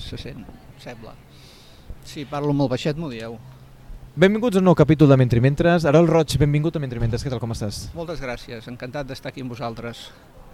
se 0.00 0.18
sent, 0.20 0.44
sembla. 0.82 1.14
Si 2.08 2.24
parlo 2.28 2.54
molt 2.56 2.72
baixet, 2.72 2.96
m'ho 2.96 3.10
dieu. 3.12 3.36
Benvinguts 4.18 4.56
a 4.56 4.62
un 4.62 4.66
nou 4.66 4.74
capítol 4.74 5.12
de 5.12 5.18
Mentrimentres. 5.20 5.84
Arol 5.86 6.08
Roig, 6.10 6.32
benvingut 6.40 6.74
a 6.74 6.80
Mentrimentres. 6.82 7.22
Què 7.22 7.30
tal, 7.30 7.38
com 7.38 7.52
estàs? 7.54 7.84
Moltes 7.94 8.18
gràcies, 8.18 8.66
encantat 8.66 9.06
d'estar 9.06 9.30
aquí 9.30 9.44
amb 9.44 9.52
vosaltres. 9.54 10.08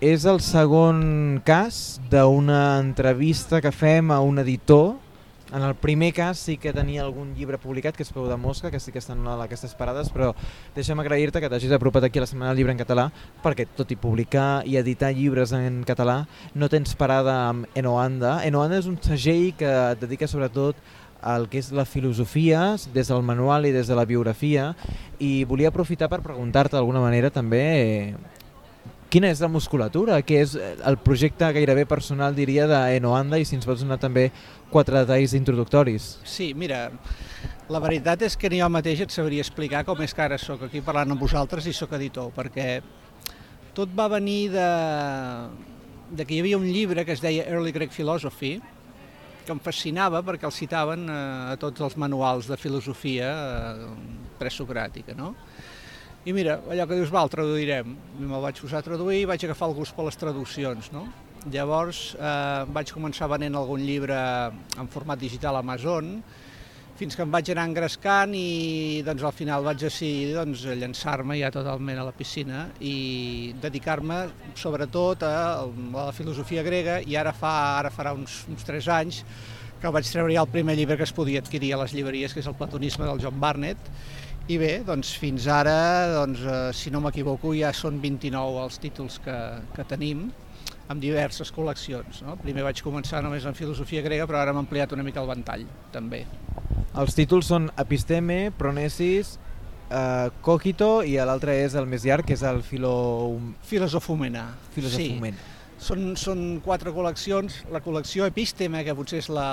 És 0.05 0.27
el 0.29 0.43
segon 0.45 1.41
cas 1.47 2.01
d'una 2.13 2.81
entrevista 2.83 3.63
que 3.65 3.73
fem 3.73 4.11
a 4.13 4.19
un 4.21 4.43
editor. 4.43 4.97
En 5.55 5.63
el 5.63 5.77
primer 5.77 6.13
cas 6.13 6.39
sí 6.43 6.57
que 6.59 6.73
tenia 6.75 7.05
algun 7.05 7.29
llibre 7.39 7.61
publicat, 7.63 7.95
que 7.95 8.03
és 8.03 8.11
Peu 8.11 8.25
de 8.27 8.35
Mosca, 8.35 8.73
que 8.75 8.81
sí 8.83 8.91
que 8.91 8.99
està 8.99 9.15
en 9.15 9.21
una 9.23 9.37
d'aquestes 9.39 9.77
parades, 9.79 10.09
però 10.11 10.33
deixa'm 10.75 10.99
agrair-te 10.99 11.39
que 11.39 11.51
t'hagis 11.53 11.71
apropat 11.77 12.09
aquí 12.09 12.19
a 12.19 12.25
la 12.25 12.27
Setmana 12.27 12.51
del 12.51 12.59
Llibre 12.59 12.75
en 12.75 12.81
català, 12.81 13.05
perquè 13.45 13.69
tot 13.79 13.93
i 13.95 13.99
publicar 14.01 14.65
i 14.67 14.75
editar 14.83 15.13
llibres 15.15 15.55
en 15.55 15.85
català, 15.87 16.25
no 16.59 16.67
tens 16.73 16.97
parada 16.99 17.37
amb 17.53 17.71
Enoanda. 17.79 18.41
Enoanda 18.43 18.83
és 18.83 18.91
un 18.91 18.99
segell 18.99 19.53
que 19.55 19.71
et 19.71 20.03
dedica 20.03 20.27
sobretot 20.27 20.83
el 21.23 21.47
que 21.49 21.63
és 21.63 21.71
la 21.71 21.87
filosofia 21.87 22.75
des 22.93 23.15
del 23.15 23.23
manual 23.23 23.71
i 23.71 23.73
des 23.73 23.87
de 23.87 23.95
la 23.95 24.05
biografia 24.11 24.73
i 25.23 25.45
volia 25.47 25.71
aprofitar 25.71 26.11
per 26.11 26.25
preguntar-te 26.27 26.75
d'alguna 26.75 27.01
manera 27.01 27.31
també 27.31 27.63
eh, 27.63 28.43
quina 29.15 29.31
és 29.31 29.39
la 29.43 29.51
musculatura, 29.53 30.19
què 30.27 30.41
és 30.43 30.57
eh, 30.59 30.73
el 30.91 30.99
projecte 31.03 31.47
gairebé 31.55 31.85
personal 31.87 32.35
diria 32.35 32.67
d'Enoanda 32.71 33.39
i 33.39 33.47
si 33.47 33.55
ens 33.55 33.67
pots 33.69 33.85
donar 33.85 34.01
també 34.03 34.27
quatre 34.73 35.05
detalls 35.05 35.37
introductoris. 35.39 36.17
Sí, 36.27 36.51
mira, 36.59 36.89
la 37.71 37.81
veritat 37.85 38.25
és 38.27 38.35
que 38.35 38.51
ni 38.51 38.59
jo 38.59 38.71
mateix 38.73 39.05
et 39.05 39.15
sabria 39.15 39.45
explicar 39.45 39.85
com 39.87 40.03
és 40.03 40.15
que 40.15 40.25
ara 40.25 40.39
sóc 40.41 40.67
aquí 40.67 40.83
parlant 40.83 41.15
amb 41.15 41.23
vosaltres 41.23 41.69
i 41.71 41.75
sóc 41.77 41.95
editor, 41.95 42.33
perquè 42.35 42.81
tot 43.75 43.95
va 43.95 44.09
venir 44.11 44.51
de, 44.55 44.69
de 46.11 46.27
que 46.27 46.35
hi 46.35 46.43
havia 46.43 46.59
un 46.59 46.67
llibre 46.67 47.07
que 47.07 47.15
es 47.15 47.23
deia 47.23 47.47
Early 47.47 47.75
Greek 47.77 47.95
Philosophy, 47.95 48.57
que 49.45 49.53
em 49.55 49.63
fascinava 49.63 50.25
perquè 50.27 50.49
el 50.49 50.57
citaven 50.57 51.07
eh, 51.07 51.23
a 51.53 51.57
tots 51.61 51.87
els 51.87 51.95
manuals 52.01 52.51
de 52.51 52.59
filosofia 52.59 53.31
eh, 53.31 53.89
presocràtica, 54.43 55.15
no? 55.15 55.37
I 56.25 56.33
mira, 56.33 56.57
allò 56.73 56.87
que 56.89 56.97
dius, 56.97 57.11
va, 57.13 57.21
el 57.27 57.33
traduirem. 57.33 57.91
I 58.17 58.25
me'l 58.25 58.41
vaig 58.41 58.57
posar 58.63 58.81
a 58.81 58.87
traduir 58.87 59.19
i 59.21 59.29
vaig 59.29 59.43
agafar 59.45 59.69
el 59.69 59.77
gust 59.77 59.93
per 59.93 60.07
les 60.07 60.17
traduccions, 60.17 60.89
no? 60.95 61.05
Llavors 61.53 62.15
eh, 62.17 62.65
vaig 62.73 62.93
començar 62.97 63.29
venent 63.29 63.59
algun 63.61 63.83
llibre 63.85 64.17
en 64.81 64.89
format 64.89 65.21
digital 65.21 65.59
a 65.59 65.61
Amazon, 65.61 66.15
fins 66.97 67.17
que 67.19 67.25
em 67.27 67.35
vaig 67.35 67.51
anar 67.53 67.67
engrescant 67.69 68.33
i 68.39 69.03
doncs, 69.05 69.25
al 69.27 69.35
final 69.37 69.67
vaig 69.67 69.83
decidir 69.83 70.33
doncs, 70.39 70.63
llançar-me 70.81 71.37
ja 71.41 71.51
totalment 71.53 72.01
a 72.01 72.07
la 72.07 72.15
piscina 72.17 72.69
i 72.81 73.53
dedicar-me 73.61 74.21
sobretot 74.57 75.27
a 75.27 75.35
la 75.67 76.07
filosofia 76.15 76.63
grega 76.65 77.01
i 77.03 77.19
ara 77.19 77.35
fa 77.37 77.55
ara 77.81 77.91
farà 77.93 78.15
uns, 78.15 78.45
uns 78.49 78.65
3 78.65 78.91
anys 78.97 79.25
que 79.83 79.93
vaig 79.93 80.07
treure 80.09 80.33
ja 80.33 80.47
el 80.47 80.53
primer 80.55 80.79
llibre 80.79 80.97
que 80.97 81.05
es 81.05 81.13
podia 81.13 81.43
adquirir 81.43 81.75
a 81.75 81.83
les 81.83 81.93
llibreries, 81.93 82.33
que 82.33 82.41
és 82.41 82.47
el 82.49 82.57
Platonisme 82.57 83.05
del 83.05 83.21
John 83.21 83.37
Barnett, 83.43 83.91
i 84.45 84.59
bé, 84.61 84.73
doncs 84.85 85.15
fins 85.17 85.47
ara, 85.49 85.77
doncs, 86.13 86.43
eh, 86.45 86.73
si 86.77 86.91
no 86.93 87.01
m'equivoco, 87.01 87.55
ja 87.57 87.71
són 87.73 87.97
29 88.03 88.65
els 88.67 88.81
títols 88.83 89.17
que, 89.25 89.37
que 89.73 89.87
tenim, 89.89 90.27
amb 90.93 91.01
diverses 91.01 91.49
col·leccions. 91.55 92.21
No? 92.27 92.37
Primer 92.43 92.67
vaig 92.67 92.83
començar 92.85 93.23
només 93.25 93.47
en 93.49 93.57
filosofia 93.57 94.03
grega, 94.05 94.27
però 94.29 94.43
ara 94.43 94.53
hem 94.53 94.61
ampliat 94.61 94.93
una 94.93 95.07
mica 95.07 95.23
el 95.23 95.31
ventall, 95.31 95.65
també. 95.95 96.25
Els 97.01 97.17
títols 97.17 97.49
són 97.49 97.71
Episteme, 97.81 98.53
Pronesis, 98.59 99.39
eh, 99.89 100.29
Cogito 100.45 100.99
i 101.03 101.17
l'altre 101.17 101.57
és 101.65 101.75
el 101.81 101.89
més 101.89 102.05
llarg, 102.05 102.29
que 102.29 102.37
és 102.37 102.45
el 102.45 102.61
Filo... 102.67 102.95
Filosofumena. 103.65 104.51
Filosofumena. 104.77 105.41
Sí. 105.41 105.51
Són, 105.85 106.05
són 106.21 106.45
quatre 106.65 106.93
col·leccions. 106.95 107.63
La 107.73 107.81
col·lecció 107.85 108.29
Episteme, 108.29 108.85
que 108.85 108.95
potser 108.97 109.25
és 109.25 109.33
la, 109.33 109.49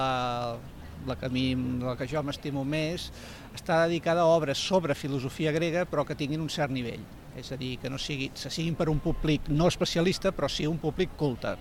la 1.07 1.17
que, 1.17 1.27
a 1.27 1.33
mi, 1.33 1.45
la 1.81 1.95
que 1.99 2.07
jo 2.09 2.23
m'estimo 2.23 2.63
més, 2.67 3.09
està 3.55 3.83
dedicada 3.85 4.23
a 4.23 4.31
obres 4.35 4.61
sobre 4.61 4.95
filosofia 4.95 5.51
grega 5.55 5.85
però 5.89 6.05
que 6.07 6.17
tinguin 6.17 6.43
un 6.43 6.49
cert 6.49 6.73
nivell, 6.73 7.03
és 7.37 7.51
a 7.51 7.59
dir, 7.59 7.77
que 7.81 7.89
no 7.89 7.99
sigui, 7.99 8.31
se 8.35 8.51
siguin 8.53 8.77
per 8.79 8.89
un 8.91 8.99
públic 9.03 9.49
no 9.49 9.69
especialista 9.71 10.31
però 10.35 10.49
sí 10.51 10.67
un 10.67 10.79
públic 10.81 11.17
culte. 11.17 11.57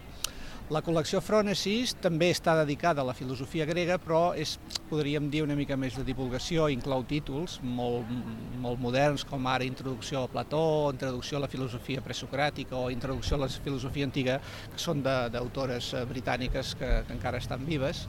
La 0.70 0.84
col·lecció 0.87 1.19
Frònesis 1.19 1.97
també 1.98 2.28
està 2.31 2.53
dedicada 2.60 3.03
a 3.03 3.06
la 3.09 3.15
filosofia 3.19 3.65
grega, 3.66 3.97
però 3.98 4.37
és, 4.38 4.53
podríem 4.87 5.26
dir, 5.32 5.41
una 5.42 5.56
mica 5.59 5.75
més 5.75 5.97
de 5.98 6.04
divulgació, 6.06 6.69
inclou 6.70 7.03
títols 7.10 7.56
molt, 7.78 8.06
molt 8.62 8.78
moderns, 8.78 9.25
com 9.26 9.48
ara 9.50 9.66
Introducció 9.66 10.22
a 10.22 10.31
Plató, 10.31 10.62
Introducció 10.94 11.41
a 11.41 11.42
la 11.42 11.50
filosofia 11.50 12.04
presocràtica 12.06 12.78
o 12.78 12.86
Introducció 12.94 13.34
a 13.34 13.42
la 13.42 13.50
filosofia 13.50 14.06
antiga, 14.06 14.38
que 14.70 14.78
són 14.78 15.03
d'autores 15.03 15.91
eh, 15.91 16.04
britàniques 16.06 16.76
que, 16.78 16.92
que 17.09 17.19
encara 17.19 17.42
estan 17.42 17.66
vives. 17.66 18.04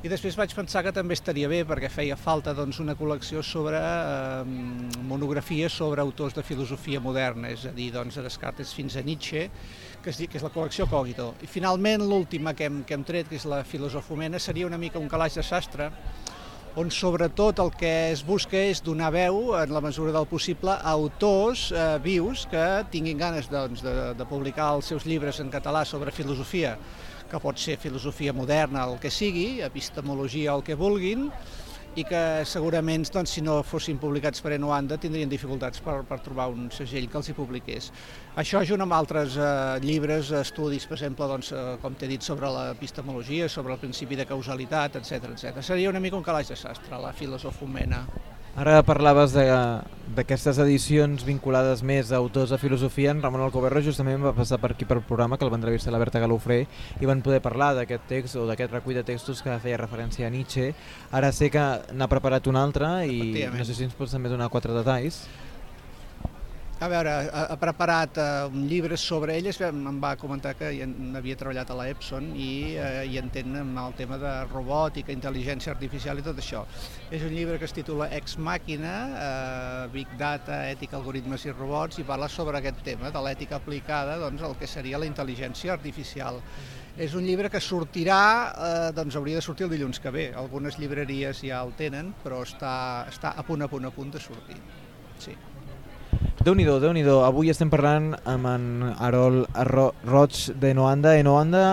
I 0.00 0.08
després 0.08 0.32
vaig 0.32 0.54
pensar 0.56 0.80
que 0.80 0.94
també 0.96 1.12
estaria 1.12 1.48
bé, 1.50 1.58
perquè 1.68 1.90
feia 1.92 2.16
falta 2.16 2.54
doncs, 2.56 2.78
una 2.80 2.94
col·lecció 2.96 3.42
sobre 3.44 3.76
eh, 3.76 4.94
monografies 5.04 5.74
sobre 5.76 6.00
autors 6.00 6.32
de 6.32 6.40
filosofia 6.40 7.02
moderna, 7.04 7.50
és 7.52 7.66
a 7.68 7.72
dir, 7.76 7.90
doncs, 7.92 8.16
de 8.16 8.24
Descartes 8.24 8.72
fins 8.72 8.96
a 8.96 9.02
Nietzsche, 9.04 9.42
que 10.00 10.08
és, 10.08 10.22
que 10.24 10.40
és 10.40 10.46
la 10.46 10.52
col·lecció 10.54 10.86
Cogito. 10.88 11.34
I 11.44 11.50
finalment 11.52 12.06
l'última 12.08 12.56
que, 12.56 12.70
hem, 12.70 12.80
que 12.88 12.96
hem 12.96 13.04
tret, 13.04 13.28
que 13.28 13.36
és 13.36 13.44
la 13.44 13.60
filosofomena, 13.60 14.40
seria 14.40 14.70
una 14.70 14.80
mica 14.80 14.96
un 14.96 15.12
calaix 15.12 15.36
de 15.36 15.44
sastre, 15.44 15.90
on 16.80 16.88
sobretot 16.88 17.60
el 17.60 17.74
que 17.76 17.92
es 18.14 18.24
busca 18.24 18.56
és 18.56 18.80
donar 18.80 19.12
veu, 19.12 19.52
en 19.60 19.76
la 19.76 19.84
mesura 19.84 20.16
del 20.16 20.30
possible, 20.32 20.80
a 20.80 20.96
autors 20.96 21.68
eh, 21.76 21.86
vius 22.00 22.48
que 22.48 22.66
tinguin 22.88 23.20
ganes 23.20 23.52
doncs, 23.52 23.84
de, 23.84 24.14
de 24.16 24.32
publicar 24.32 24.72
els 24.78 24.88
seus 24.94 25.04
llibres 25.04 25.44
en 25.44 25.52
català 25.52 25.84
sobre 25.84 26.08
filosofia 26.08 26.78
que 27.30 27.40
pot 27.42 27.58
ser 27.58 27.78
filosofia 27.80 28.34
moderna, 28.36 28.84
el 28.90 28.98
que 29.00 29.10
sigui, 29.14 29.60
epistemologia 29.64 30.54
el 30.56 30.64
que 30.66 30.78
vulguin, 30.78 31.28
i 31.98 32.04
que 32.06 32.20
segurament, 32.46 33.02
doncs, 33.10 33.32
si 33.34 33.42
no 33.42 33.56
fossin 33.66 33.98
publicats 33.98 34.42
per 34.44 34.52
Enoanda, 34.54 34.98
tindrien 35.00 35.30
dificultats 35.30 35.82
per, 35.82 35.96
per 36.06 36.20
trobar 36.22 36.46
un 36.52 36.68
segell 36.74 37.08
que 37.10 37.18
els 37.18 37.30
hi 37.30 37.34
publiqués. 37.34 37.90
Això 38.38 38.62
junt 38.66 38.84
amb 38.84 38.94
altres 38.94 39.34
eh, 39.34 39.48
llibres, 39.82 40.30
estudis, 40.38 40.86
per 40.86 40.98
exemple, 41.00 41.26
doncs, 41.32 41.50
eh, 41.50 41.64
com 41.82 41.98
t'he 41.98 42.10
dit, 42.12 42.22
sobre 42.22 42.50
l'epistemologia, 42.54 43.48
sobre 43.50 43.74
el 43.74 43.82
principi 43.82 44.18
de 44.20 44.28
causalitat, 44.28 45.00
etc 45.02 45.32
etc. 45.32 45.64
Seria 45.66 45.90
una 45.90 46.02
mica 46.02 46.18
un 46.18 46.26
calaix 46.26 46.52
de 46.54 46.58
sastre, 46.60 46.94
la 47.02 47.14
filosofomena. 47.16 48.04
Ara 48.58 48.80
parlaves 48.82 49.30
d'aquestes 49.30 50.58
edicions 50.58 51.22
vinculades 51.22 51.84
més 51.86 52.10
a 52.10 52.18
autors 52.18 52.50
de 52.50 52.58
filosofia. 52.58 53.12
En 53.14 53.20
Ramon 53.22 53.44
Alcoberro 53.44 53.78
justament 53.80 54.24
va 54.26 54.34
passar 54.34 54.58
per 54.58 54.72
aquí 54.72 54.84
per 54.84 54.98
programa, 55.06 55.38
que 55.38 55.46
el 55.46 55.52
va 55.52 55.58
entrevistar 55.60 55.94
la 55.94 56.00
Berta 56.02 56.18
Galofré, 56.18 56.64
i 56.98 57.06
van 57.06 57.22
poder 57.22 57.38
parlar 57.44 57.76
d'aquest 57.78 58.08
text 58.10 58.36
o 58.36 58.48
d'aquest 58.48 58.74
recull 58.74 58.98
de 58.98 59.04
textos 59.06 59.40
que 59.46 59.54
feia 59.62 59.78
referència 59.78 60.26
a 60.26 60.32
Nietzsche. 60.34 60.72
Ara 61.14 61.30
sé 61.32 61.48
que 61.54 61.62
n'ha 61.94 62.10
preparat 62.10 62.50
un 62.50 62.58
altre 62.58 63.06
i 63.06 63.46
no 63.54 63.64
sé 63.64 63.76
si 63.76 63.86
ens 63.86 63.94
pots 63.94 64.18
també 64.18 64.28
donar 64.28 64.50
quatre 64.50 64.74
detalls. 64.74 65.22
A 66.80 66.86
veure, 66.88 67.10
ha, 67.12 67.40
ha 67.52 67.56
preparat 67.60 68.16
uh, 68.16 68.46
un 68.48 68.62
llibre 68.64 68.96
sobre 68.96 69.34
ell, 69.36 69.50
em 69.66 69.98
va 70.00 70.14
comentar 70.16 70.54
que 70.56 70.70
havia 71.18 71.36
treballat 71.36 71.68
a 71.68 71.74
la 71.76 71.84
Epson 71.92 72.30
i 72.32 72.46
uh, 72.72 73.02
hi 73.04 73.18
entén 73.20 73.58
el 73.60 73.96
tema 73.98 74.16
de 74.22 74.30
robòtica, 74.46 75.12
intel·ligència 75.12 75.74
artificial 75.74 76.22
i 76.22 76.24
tot 76.24 76.40
això. 76.40 76.62
És 77.12 77.26
un 77.26 77.34
llibre 77.36 77.58
que 77.60 77.68
es 77.68 77.76
titula 77.76 78.08
Ex 78.16 78.38
Màquina, 78.40 78.94
uh, 79.10 79.82
Big 79.92 80.16
Data, 80.16 80.62
Ètica, 80.70 80.96
Algoritmes 80.96 81.44
i 81.44 81.52
Robots, 81.52 82.00
i 82.00 82.06
parla 82.08 82.30
sobre 82.32 82.62
aquest 82.62 82.80
tema 82.88 83.12
de 83.12 83.24
l'ètica 83.28 83.60
aplicada 83.60 84.16
doncs, 84.24 84.40
al 84.48 84.56
que 84.56 84.70
seria 84.78 85.02
la 85.04 85.10
intel·ligència 85.10 85.76
artificial. 85.76 86.40
És 86.96 87.12
un 87.12 87.28
llibre 87.28 87.52
que 87.52 87.60
sortirà, 87.60 88.24
eh, 88.50 88.72
doncs 88.96 89.20
hauria 89.20 89.38
de 89.38 89.44
sortir 89.44 89.68
el 89.68 89.76
dilluns 89.76 90.00
que 90.00 90.10
ve. 90.16 90.26
Algunes 90.36 90.80
llibreries 90.80 91.44
ja 91.44 91.60
el 91.60 91.76
tenen, 91.76 92.14
però 92.24 92.40
està, 92.48 92.74
està 93.12 93.36
a 93.36 93.44
punt, 93.44 93.68
a 93.68 93.70
punt, 93.70 93.86
a 93.88 93.94
punt 93.94 94.16
de 94.16 94.28
sortir. 94.30 94.58
Sí 95.20 95.36
déu 96.40 96.54
nhi 96.56 97.02
déu 97.04 97.18
Avui 97.20 97.50
estem 97.52 97.68
parlant 97.68 98.14
amb 98.24 98.46
en 98.48 98.62
Arol 98.96 99.42
Roig 100.08 100.38
de 100.56 100.70
Noanda. 100.72 101.12
De 101.12 101.22
Noanda, 101.22 101.64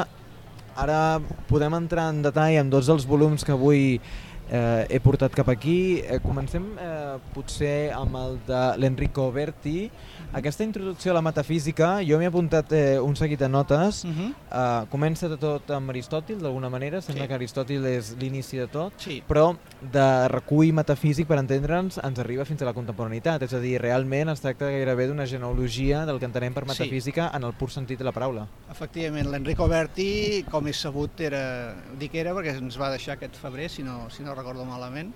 ara 0.75 1.21
podem 1.47 1.71
entrar 1.77 2.09
en 2.11 2.19
detall 2.25 2.57
amb 2.59 2.73
dos 2.73 2.89
dels 2.91 3.05
volums 3.07 3.47
que 3.47 3.55
avui 3.55 3.95
eh, 3.95 4.83
he 4.91 4.99
portat 4.99 5.31
cap 5.31 5.47
aquí. 5.47 6.03
Eh, 6.03 6.19
comencem 6.19 6.65
eh, 6.83 7.06
potser 7.33 7.91
amb 7.95 8.15
el 8.19 8.37
de 8.47 8.61
l'Enrico 8.81 9.31
Berti, 9.31 9.89
aquesta 10.33 10.65
introducció 10.65 11.11
a 11.11 11.15
la 11.15 11.21
metafísica, 11.23 12.01
jo 12.05 12.17
m'he 12.19 12.27
apuntat 12.27 12.73
eh, 12.75 12.99
un 12.99 13.15
seguit 13.15 13.39
de 13.39 13.47
notes. 13.49 14.03
Uh 14.03 14.11
-huh. 14.11 14.29
uh, 14.31 14.87
comença 14.89 15.29
de 15.29 15.37
tot 15.37 15.71
amb 15.71 15.89
Aristòtil, 15.89 16.39
d'alguna 16.39 16.69
manera, 16.69 17.01
sembla 17.01 17.23
sí. 17.23 17.27
que 17.27 17.33
Aristòtil 17.33 17.85
és 17.85 18.15
l'inici 18.19 18.57
de 18.57 18.67
tot, 18.67 18.93
sí. 18.97 19.23
però 19.27 19.55
de 19.81 20.27
recull 20.27 20.73
metafísic, 20.73 21.27
per 21.27 21.37
entendre'ns, 21.39 21.99
ens 22.03 22.19
arriba 22.19 22.45
fins 22.45 22.61
a 22.61 22.65
la 22.65 22.73
contemporaneitat, 22.73 23.41
és 23.41 23.53
a 23.53 23.59
dir, 23.59 23.79
realment 23.81 24.29
es 24.29 24.41
tracta 24.41 24.65
gairebé 24.65 25.07
d'una 25.07 25.25
genealogia 25.25 26.05
del 26.05 26.19
que 26.19 26.25
entenem 26.25 26.53
per 26.53 26.65
metafísica 26.65 27.29
sí. 27.29 27.37
en 27.37 27.43
el 27.43 27.53
pur 27.53 27.71
sentit 27.71 27.97
de 27.97 28.03
la 28.03 28.11
paraula. 28.11 28.47
Efectivament, 28.69 29.31
l'Enrico 29.31 29.67
Berti, 29.67 30.43
com 30.51 30.67
és 30.67 30.79
sabut, 30.79 31.19
era, 31.21 31.73
dic 31.97 32.13
era 32.15 32.33
perquè 32.33 32.57
ens 32.57 32.77
va 32.79 32.91
deixar 32.91 33.13
aquest 33.15 33.35
febrer, 33.35 33.69
si 33.69 33.83
no, 33.83 34.09
si 34.09 34.23
no 34.23 34.35
recordo 34.35 34.65
malament, 34.65 35.13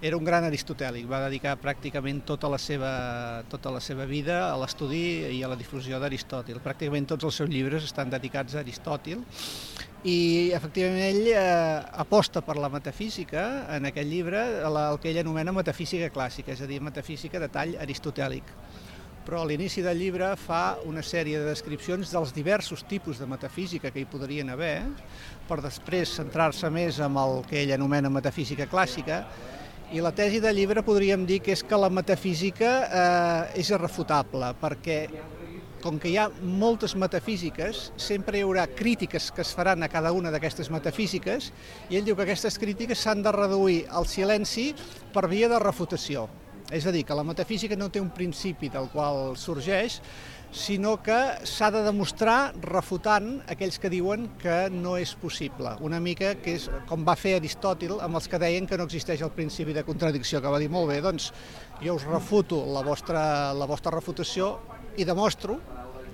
era 0.00 0.16
un 0.16 0.24
gran 0.24 0.46
aristotèlic, 0.48 1.04
va 1.04 1.20
dedicar 1.26 1.58
pràcticament 1.60 2.22
tota 2.24 2.48
la 2.48 2.58
seva, 2.58 2.90
tota 3.52 3.72
la 3.74 3.82
seva 3.84 4.06
vida 4.08 4.46
a 4.48 4.56
l'estudi 4.60 5.02
i 5.36 5.42
a 5.44 5.50
la 5.52 5.58
difusió 5.60 6.00
d'Aristòtil. 6.00 6.62
Pràcticament 6.64 7.10
tots 7.10 7.28
els 7.28 7.36
seus 7.42 7.50
llibres 7.52 7.84
estan 7.84 8.08
dedicats 8.12 8.56
a 8.56 8.62
Aristòtil 8.64 9.20
i 10.08 10.48
efectivament 10.56 11.04
ell 11.04 11.26
eh, 11.34 11.82
aposta 12.00 12.40
per 12.40 12.56
la 12.56 12.70
metafísica 12.72 13.66
en 13.76 13.90
aquest 13.90 14.08
llibre, 14.08 14.40
la, 14.64 14.86
el 14.94 15.02
que 15.02 15.12
ell 15.12 15.20
anomena 15.20 15.52
metafísica 15.52 16.08
clàssica, 16.14 16.56
és 16.56 16.64
a 16.64 16.70
dir, 16.70 16.80
metafísica 16.80 17.42
de 17.42 17.50
tall 17.52 17.76
aristotèlic. 17.76 18.56
Però 19.26 19.42
a 19.42 19.46
l'inici 19.46 19.84
del 19.84 20.00
llibre 20.00 20.32
fa 20.40 20.80
una 20.88 21.04
sèrie 21.04 21.38
de 21.38 21.52
descripcions 21.52 22.08
dels 22.08 22.32
diversos 22.32 22.86
tipus 22.88 23.20
de 23.20 23.28
metafísica 23.28 23.92
que 23.92 24.00
hi 24.00 24.08
podrien 24.08 24.48
haver, 24.48 24.80
per 25.44 25.60
després 25.60 26.16
centrar-se 26.16 26.72
més 26.72 27.04
en 27.04 27.20
el 27.20 27.42
que 27.44 27.60
ell 27.60 27.76
anomena 27.76 28.08
metafísica 28.08 28.64
clàssica, 28.64 29.26
i 29.90 29.98
la 29.98 30.12
tesi 30.14 30.38
del 30.38 30.54
llibre 30.54 30.84
podríem 30.86 31.24
dir 31.26 31.40
que 31.42 31.50
és 31.56 31.64
que 31.66 31.78
la 31.78 31.90
metafísica 31.90 32.70
eh, 32.86 33.60
és 33.60 33.70
irrefutable, 33.74 34.52
perquè 34.60 34.98
com 35.82 35.96
que 35.98 36.12
hi 36.12 36.18
ha 36.20 36.28
moltes 36.44 36.94
metafísiques, 36.94 37.88
sempre 37.98 38.38
hi 38.38 38.44
haurà 38.44 38.66
crítiques 38.68 39.30
que 39.34 39.42
es 39.42 39.50
faran 39.56 39.82
a 39.82 39.88
cada 39.90 40.12
una 40.12 40.30
d'aquestes 40.30 40.70
metafísiques 40.70 41.48
i 41.88 41.98
ell 41.98 42.06
diu 42.06 42.14
que 42.14 42.26
aquestes 42.26 42.60
crítiques 42.60 43.00
s'han 43.00 43.24
de 43.24 43.32
reduir 43.34 43.80
al 43.88 44.06
silenci 44.06 44.70
per 45.14 45.26
via 45.32 45.48
de 45.50 45.58
refutació. 45.58 46.28
És 46.70 46.86
a 46.86 46.92
dir, 46.94 47.02
que 47.02 47.16
la 47.18 47.26
metafísica 47.26 47.74
no 47.74 47.88
té 47.90 47.98
un 47.98 48.12
principi 48.14 48.68
del 48.70 48.86
qual 48.92 49.34
sorgeix, 49.34 49.98
sinó 50.50 50.96
que 51.02 51.16
s'ha 51.46 51.70
de 51.70 51.82
demostrar 51.86 52.52
refutant 52.62 53.38
aquells 53.50 53.78
que 53.78 53.90
diuen 53.90 54.26
que 54.40 54.68
no 54.74 54.96
és 54.98 55.12
possible. 55.14 55.76
Una 55.86 56.00
mica 56.02 56.34
que 56.42 56.56
és 56.58 56.66
com 56.90 57.04
va 57.06 57.14
fer 57.18 57.36
Aristòtil 57.38 58.00
amb 58.02 58.18
els 58.18 58.26
que 58.28 58.40
deien 58.42 58.66
que 58.66 58.78
no 58.78 58.88
existeix 58.88 59.22
el 59.22 59.30
principi 59.34 59.74
de 59.76 59.84
contradicció, 59.86 60.42
que 60.42 60.50
va 60.50 60.58
dir 60.58 60.70
molt 60.70 60.90
bé, 60.90 61.00
doncs 61.04 61.30
jo 61.80 61.94
us 61.94 62.06
refuto 62.08 62.64
la 62.74 62.82
vostra, 62.82 63.54
la 63.54 63.66
vostra 63.70 63.94
refutació 63.94 64.56
i 64.98 65.06
demostro 65.06 65.60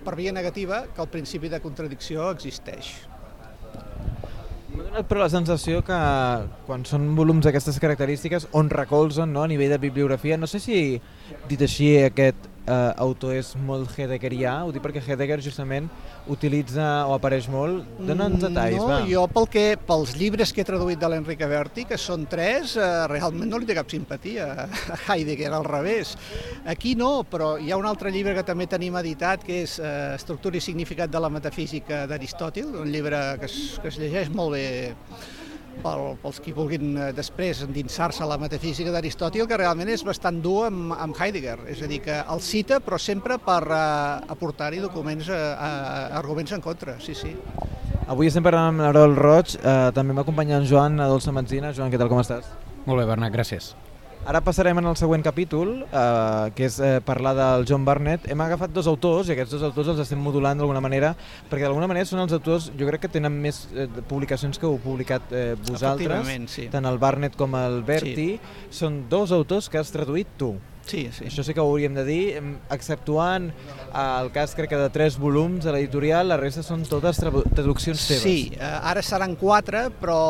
per 0.05 0.15
via 0.15 0.33
negativa 0.33 0.85
que 0.95 1.03
el 1.03 1.09
principi 1.11 1.49
de 1.49 1.61
contradicció 1.65 2.29
existeix. 2.31 2.93
M'ha 4.77 4.85
donat 4.91 5.07
però 5.09 5.23
la 5.23 5.33
sensació 5.33 5.81
que 5.81 5.97
quan 6.67 6.85
són 6.85 7.09
volums 7.17 7.47
d'aquestes 7.47 7.81
característiques 7.81 8.51
on 8.53 8.69
recolzen 8.69 9.33
no, 9.33 9.47
a 9.47 9.49
nivell 9.49 9.73
de 9.73 9.81
bibliografia, 9.81 10.37
no 10.37 10.47
sé 10.47 10.61
si 10.61 11.01
dit 11.49 11.65
així 11.65 11.95
aquest 12.05 12.51
eh, 12.67 12.93
autor 13.03 13.37
és 13.39 13.53
molt 13.67 13.93
Heideggerià, 13.97 14.59
ho 14.67 14.73
dic 14.75 14.83
perquè 14.85 15.03
Heidegger 15.05 15.39
justament 15.45 15.89
utilitza 16.31 17.07
o 17.07 17.15
apareix 17.17 17.49
molt. 17.51 17.87
Dóna'ns 18.03 18.43
detalls, 18.43 18.79
no, 18.81 18.89
va. 18.91 18.99
jo 19.09 19.25
pel 19.33 19.49
que, 19.53 19.65
pels 19.89 20.17
llibres 20.19 20.53
que 20.53 20.65
he 20.65 20.69
traduït 20.69 21.01
de 21.01 21.11
l'Enrique 21.13 21.49
Berti, 21.51 21.87
que 21.89 21.99
són 22.01 22.27
tres, 22.31 22.77
eh, 22.77 22.91
realment 23.13 23.53
no 23.53 23.61
li 23.63 23.69
té 23.69 23.77
cap 23.79 23.91
simpatia 23.93 24.49
a 24.67 25.01
Heidegger, 25.15 25.53
al 25.55 25.67
revés. 25.67 26.17
Aquí 26.67 26.97
no, 26.99 27.23
però 27.31 27.55
hi 27.63 27.71
ha 27.71 27.81
un 27.81 27.87
altre 27.89 28.13
llibre 28.15 28.35
que 28.37 28.47
també 28.47 28.69
tenim 28.71 28.99
editat, 28.99 29.47
que 29.47 29.63
és 29.65 29.79
eh, 29.79 29.95
Estructura 30.17 30.59
i 30.59 30.65
significat 30.65 31.13
de 31.13 31.23
la 31.23 31.31
metafísica 31.33 32.05
d'Aristòtil, 32.11 32.75
un 32.83 32.93
llibre 32.93 33.23
que 33.41 33.51
es, 33.51 33.57
que 33.83 33.93
es 33.93 33.99
llegeix 34.03 34.33
molt 34.35 34.57
bé 34.57 34.67
pel, 35.83 36.17
pels 36.23 36.41
qui 36.43 36.55
vulguin 36.57 36.97
eh, 36.97 37.11
després 37.17 37.63
endinsar-se 37.67 38.25
a 38.25 38.29
la 38.31 38.39
metafísica 38.41 38.93
d'Aristòtil, 38.95 39.47
que 39.49 39.61
realment 39.61 39.91
és 39.93 40.05
bastant 40.07 40.41
dur 40.45 40.67
amb, 40.69 40.95
amb 40.97 41.17
Heidegger, 41.21 41.59
és 41.73 41.83
a 41.83 41.91
dir, 41.91 42.03
que 42.05 42.19
el 42.23 42.43
cita 42.45 42.81
però 42.85 42.99
sempre 43.01 43.39
per 43.43 43.63
uh, 43.67 44.35
aportar-hi 44.37 44.83
documents, 44.85 45.31
uh, 45.31 45.41
uh, 45.55 46.19
arguments 46.19 46.55
en 46.57 46.65
contra, 46.65 46.99
sí, 47.03 47.17
sí. 47.17 47.35
Avui 48.07 48.31
estem 48.31 48.45
parlant 48.47 48.71
amb 48.71 48.85
l'Arol 48.85 49.17
Roig, 49.19 49.57
eh, 49.59 49.91
també 49.97 50.15
m'acompanya 50.15 50.61
en 50.61 50.69
Joan 50.71 51.01
a 51.03 51.09
Dolça 51.11 51.35
Metzina. 51.35 51.73
Joan, 51.75 51.91
què 51.91 51.99
tal, 51.99 52.13
com 52.13 52.23
estàs? 52.23 52.47
Molt 52.87 53.03
bé, 53.03 53.09
Bernat, 53.09 53.35
gràcies. 53.35 53.73
Ara 54.27 54.41
passarem 54.43 54.75
al 54.81 54.97
següent 54.99 55.23
capítol, 55.23 55.85
eh, 55.87 56.51
que 56.59 56.67
és 56.67 56.81
eh, 56.83 56.97
parlar 57.07 57.33
del 57.39 57.67
John 57.69 57.85
Barnett. 57.87 58.27
Hem 58.27 58.41
agafat 58.43 58.73
dos 58.75 58.89
autors 58.91 59.31
i 59.31 59.37
aquests 59.37 59.55
dos 59.55 59.63
autors 59.69 59.93
els 59.93 60.03
estem 60.03 60.19
modulant 60.19 60.59
d'alguna 60.59 60.83
manera, 60.83 61.13
perquè 61.47 61.69
d'alguna 61.69 61.87
manera 61.87 62.09
són 62.11 62.25
els 62.25 62.35
autors, 62.35 62.73
jo 62.75 62.89
crec 62.91 63.05
que 63.07 63.13
tenen 63.21 63.37
més 63.45 63.69
eh, 63.71 63.87
publicacions 64.11 64.59
que 64.59 64.67
heu 64.67 64.81
publicat 64.83 65.31
eh, 65.31 65.53
vosaltres, 65.69 66.33
sí. 66.51 66.67
tant 66.75 66.91
el 66.91 66.99
Barnett 66.99 67.39
com 67.39 67.55
el 67.55 67.85
Berti. 67.87 68.33
Sí. 68.35 68.73
Són 68.83 69.05
dos 69.13 69.31
autors 69.31 69.71
que 69.71 69.79
has 69.79 69.95
traduït 69.95 70.35
tu. 70.41 70.57
Sí, 70.87 71.09
sí. 71.11 71.27
Això 71.27 71.43
sí 71.43 71.55
que 71.55 71.63
ho 71.63 71.67
hauríem 71.67 71.97
de 71.99 72.05
dir, 72.07 72.21
exceptuant 72.71 73.49
eh, 73.51 74.03
el 74.05 74.31
cas 74.35 74.55
crec 74.55 74.71
que 74.71 74.79
de 74.79 74.89
tres 74.95 75.17
volums 75.19 75.67
a 75.67 75.75
l'editorial, 75.75 76.31
la 76.31 76.39
resta 76.39 76.63
són 76.63 76.85
totes 76.87 77.19
tra 77.19 77.33
traduccions 77.33 78.07
teves. 78.07 78.23
Sí, 78.23 78.53
eh, 78.55 78.71
ara 78.93 79.03
seran 79.03 79.35
quatre, 79.41 79.89
però 80.01 80.21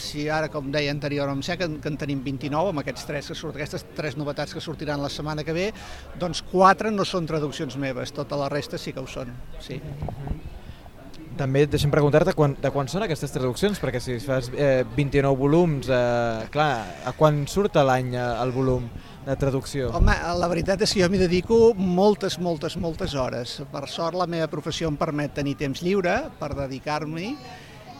si 0.00 0.26
ara, 0.32 0.48
com 0.52 0.72
deia 0.72 0.94
anterior, 0.94 1.28
em 1.28 1.44
sembla 1.44 1.66
que, 1.66 1.82
que 1.84 1.92
en 1.92 2.00
tenim 2.00 2.24
29 2.24 2.72
amb 2.72 2.82
aquests 2.84 3.08
tres 3.08 3.30
que 3.30 3.36
surt, 3.38 3.60
aquestes 3.60 3.84
tres 3.96 4.16
novetats 4.16 4.56
que 4.56 4.64
sortiran 4.64 5.04
la 5.04 5.12
setmana 5.12 5.44
que 5.44 5.56
ve, 5.56 5.68
doncs 6.20 6.40
quatre 6.48 6.90
no 6.94 7.04
són 7.04 7.28
traduccions 7.28 7.76
meves, 7.80 8.16
tota 8.16 8.40
la 8.40 8.48
resta 8.52 8.80
sí 8.80 8.96
que 8.96 9.04
ho 9.04 9.10
són, 9.10 9.36
sí. 9.60 9.82
També 11.36 11.66
deixem 11.68 11.90
preguntar-te 11.92 12.32
quan, 12.32 12.54
de 12.56 12.70
quan 12.72 12.88
són 12.88 13.04
aquestes 13.04 13.34
traduccions, 13.34 13.80
perquè 13.82 14.00
si 14.00 14.16
fas 14.24 14.48
eh, 14.56 14.86
29 14.96 15.36
volums, 15.36 15.90
eh, 15.92 16.46
clar, 16.52 16.70
a 17.04 17.12
quan 17.18 17.42
surt 17.50 17.76
l'any 17.76 18.14
eh, 18.16 18.24
el 18.40 18.54
volum 18.54 18.86
de 19.26 19.36
traducció? 19.36 19.90
Home, 19.98 20.14
la 20.40 20.48
veritat 20.48 20.86
és 20.86 20.94
que 20.94 21.02
jo 21.02 21.10
m'hi 21.12 21.20
dedico 21.20 21.58
moltes, 21.76 22.38
moltes, 22.40 22.78
moltes 22.80 23.12
hores. 23.18 23.58
Per 23.72 23.84
sort 23.92 24.16
la 24.16 24.28
meva 24.30 24.48
professió 24.48 24.88
em 24.88 24.96
permet 24.96 25.36
tenir 25.36 25.58
temps 25.60 25.84
lliure 25.84 26.16
per 26.40 26.54
dedicar-m'hi 26.56 27.30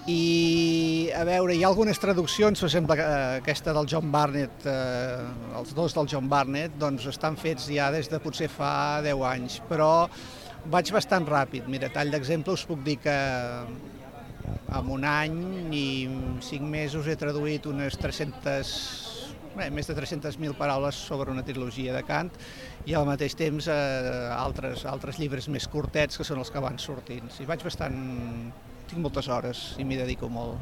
i 0.06 1.10
a 1.18 1.24
veure, 1.26 1.56
hi 1.56 1.64
ha 1.64 1.68
algunes 1.68 1.98
traduccions, 1.98 2.60
per 2.62 2.68
exemple 2.70 2.96
eh, 3.02 3.12
aquesta 3.42 3.74
del 3.74 3.88
John 3.90 4.08
Barnett, 4.14 4.64
eh, 4.64 5.26
els 5.58 5.74
dos 5.74 5.96
del 5.98 6.08
John 6.08 6.28
Barnett, 6.30 6.76
doncs 6.78 7.08
estan 7.10 7.36
fets 7.36 7.66
ja 7.74 7.90
des 7.92 8.08
de 8.08 8.20
potser 8.22 8.46
fa 8.48 9.02
10 9.04 9.24
anys, 9.26 9.58
però 9.68 10.06
vaig 10.70 10.90
bastant 10.94 11.26
ràpid. 11.28 11.68
Mira, 11.70 11.90
tall 11.92 12.12
d'exemple 12.14 12.54
us 12.56 12.64
puc 12.68 12.82
dir 12.86 12.96
que 13.02 13.16
en 14.76 14.90
un 14.92 15.04
any 15.08 15.36
i 15.74 15.86
cinc 16.44 16.66
mesos 16.70 17.06
he 17.06 17.16
traduït 17.18 17.66
unes 17.70 17.96
300, 18.00 18.72
bé, 19.56 19.68
més 19.74 19.88
de 19.88 19.96
300.000 19.96 20.56
paraules 20.58 20.98
sobre 21.08 21.32
una 21.34 21.44
trilogia 21.46 21.94
de 21.96 22.02
Kant 22.06 22.32
i 22.86 22.94
al 22.94 23.06
mateix 23.08 23.34
temps 23.38 23.70
eh, 23.72 23.76
altres, 24.36 24.84
altres 24.90 25.20
llibres 25.22 25.48
més 25.52 25.66
curtets 25.70 26.18
que 26.18 26.26
són 26.26 26.42
els 26.42 26.52
que 26.52 26.62
van 26.62 26.78
sortint. 26.82 27.30
Sí, 27.34 27.48
vaig 27.48 27.64
bastant... 27.66 28.00
tinc 28.86 29.02
moltes 29.02 29.26
hores 29.26 29.60
i 29.82 29.84
m'hi 29.84 29.96
dedico 29.98 30.28
molt. 30.30 30.60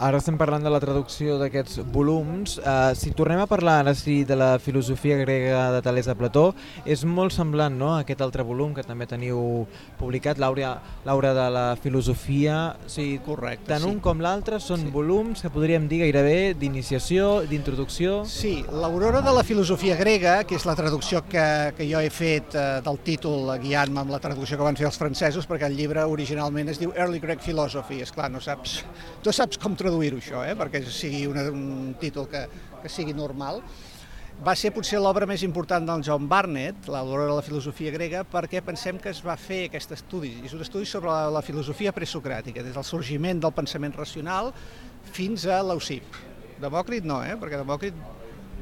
Ara 0.00 0.16
estem 0.16 0.38
parlant 0.40 0.62
de 0.64 0.70
la 0.72 0.78
traducció 0.80 1.34
d'aquests 1.36 1.82
volums. 1.92 2.54
Uh, 2.62 2.94
si 2.96 3.10
tornem 3.12 3.42
a 3.42 3.44
parlar 3.44 3.82
ara 3.82 3.92
sí 3.92 4.22
de 4.24 4.32
la 4.32 4.54
filosofia 4.56 5.18
grega 5.20 5.66
de 5.74 5.82
Tales 5.84 6.06
de 6.08 6.14
Plató, 6.16 6.44
és 6.88 7.02
molt 7.04 7.34
semblant 7.36 7.74
no, 7.76 7.90
a 7.92 7.98
aquest 8.00 8.22
altre 8.24 8.40
volum 8.48 8.72
que 8.72 8.80
també 8.80 9.04
teniu 9.10 9.66
publicat, 9.98 10.40
l'Aura 10.40 11.34
de 11.36 11.44
la 11.52 11.64
filosofia. 11.76 12.54
O 12.80 12.88
sigui, 12.88 13.18
Correcte, 13.26 13.66
tant 13.74 13.84
sí. 13.84 13.90
un 13.90 13.98
com 14.00 14.22
l'altre 14.24 14.56
són 14.64 14.86
Sí. 14.86 14.88
volums 14.94 15.42
que 15.44 15.50
podríem 15.52 15.84
dir 15.90 16.00
gairebé 16.06 16.54
d'iniciació, 16.56 17.42
d'introducció. 17.44 18.22
Sí, 18.24 18.64
l'Aurora 18.72 19.20
de 19.20 19.36
la 19.36 19.44
filosofia 19.44 19.98
grega, 20.00 20.38
que 20.48 20.56
és 20.56 20.64
la 20.64 20.78
traducció 20.80 21.20
que, 21.28 21.74
que 21.76 21.90
jo 21.92 22.00
he 22.00 22.08
fet 22.08 22.56
eh, 22.56 22.80
del 22.80 23.02
títol 23.04 23.52
guiant-me 23.60 24.00
amb 24.00 24.16
la 24.16 24.22
traducció 24.24 24.56
que 24.56 24.64
van 24.64 24.80
fer 24.80 24.88
els 24.88 24.96
francesos, 24.96 25.44
perquè 25.44 25.68
el 25.68 25.76
llibre 25.76 26.08
originalment 26.08 26.72
es 26.72 26.80
diu 26.80 26.96
Early 26.96 27.20
Greek 27.20 27.44
Philosophy. 27.44 28.00
És 28.00 28.16
clar, 28.16 28.30
no 28.32 28.40
saps, 28.40 28.80
tu 29.20 29.36
saps 29.36 29.60
com 29.60 29.76
traduir-ho 29.90 30.20
això, 30.22 30.44
eh, 30.46 30.54
perquè 30.58 30.82
sigui 30.86 31.24
una, 31.26 31.48
un 31.50 31.94
títol 32.00 32.28
que, 32.30 32.46
que 32.82 32.90
sigui 32.92 33.14
normal. 33.16 33.60
Va 34.40 34.54
ser 34.56 34.70
potser 34.72 35.00
l'obra 35.02 35.26
més 35.28 35.42
important 35.44 35.84
del 35.84 36.04
John 36.06 36.28
Barnett, 36.28 36.86
l'Aurora 36.88 37.26
de 37.28 37.34
la 37.36 37.44
filosofia 37.44 37.90
grega, 37.92 38.22
perquè 38.24 38.62
pensem 38.64 38.96
que 39.02 39.10
es 39.10 39.20
va 39.20 39.36
fer 39.36 39.66
aquest 39.66 39.92
estudi. 39.98 40.32
És 40.46 40.54
un 40.56 40.62
estudi 40.64 40.88
sobre 40.88 41.10
la, 41.10 41.26
la 41.34 41.42
filosofia 41.44 41.92
presocràtica, 41.92 42.64
des 42.64 42.76
del 42.76 42.86
sorgiment 42.86 43.42
del 43.42 43.52
pensament 43.52 43.98
racional 43.98 44.54
fins 45.12 45.44
a 45.44 45.60
l'Eusip. 45.66 46.16
Demòcrit 46.60 47.04
no, 47.04 47.20
eh? 47.24 47.36
perquè 47.40 47.60
Demòcrit 47.60 48.00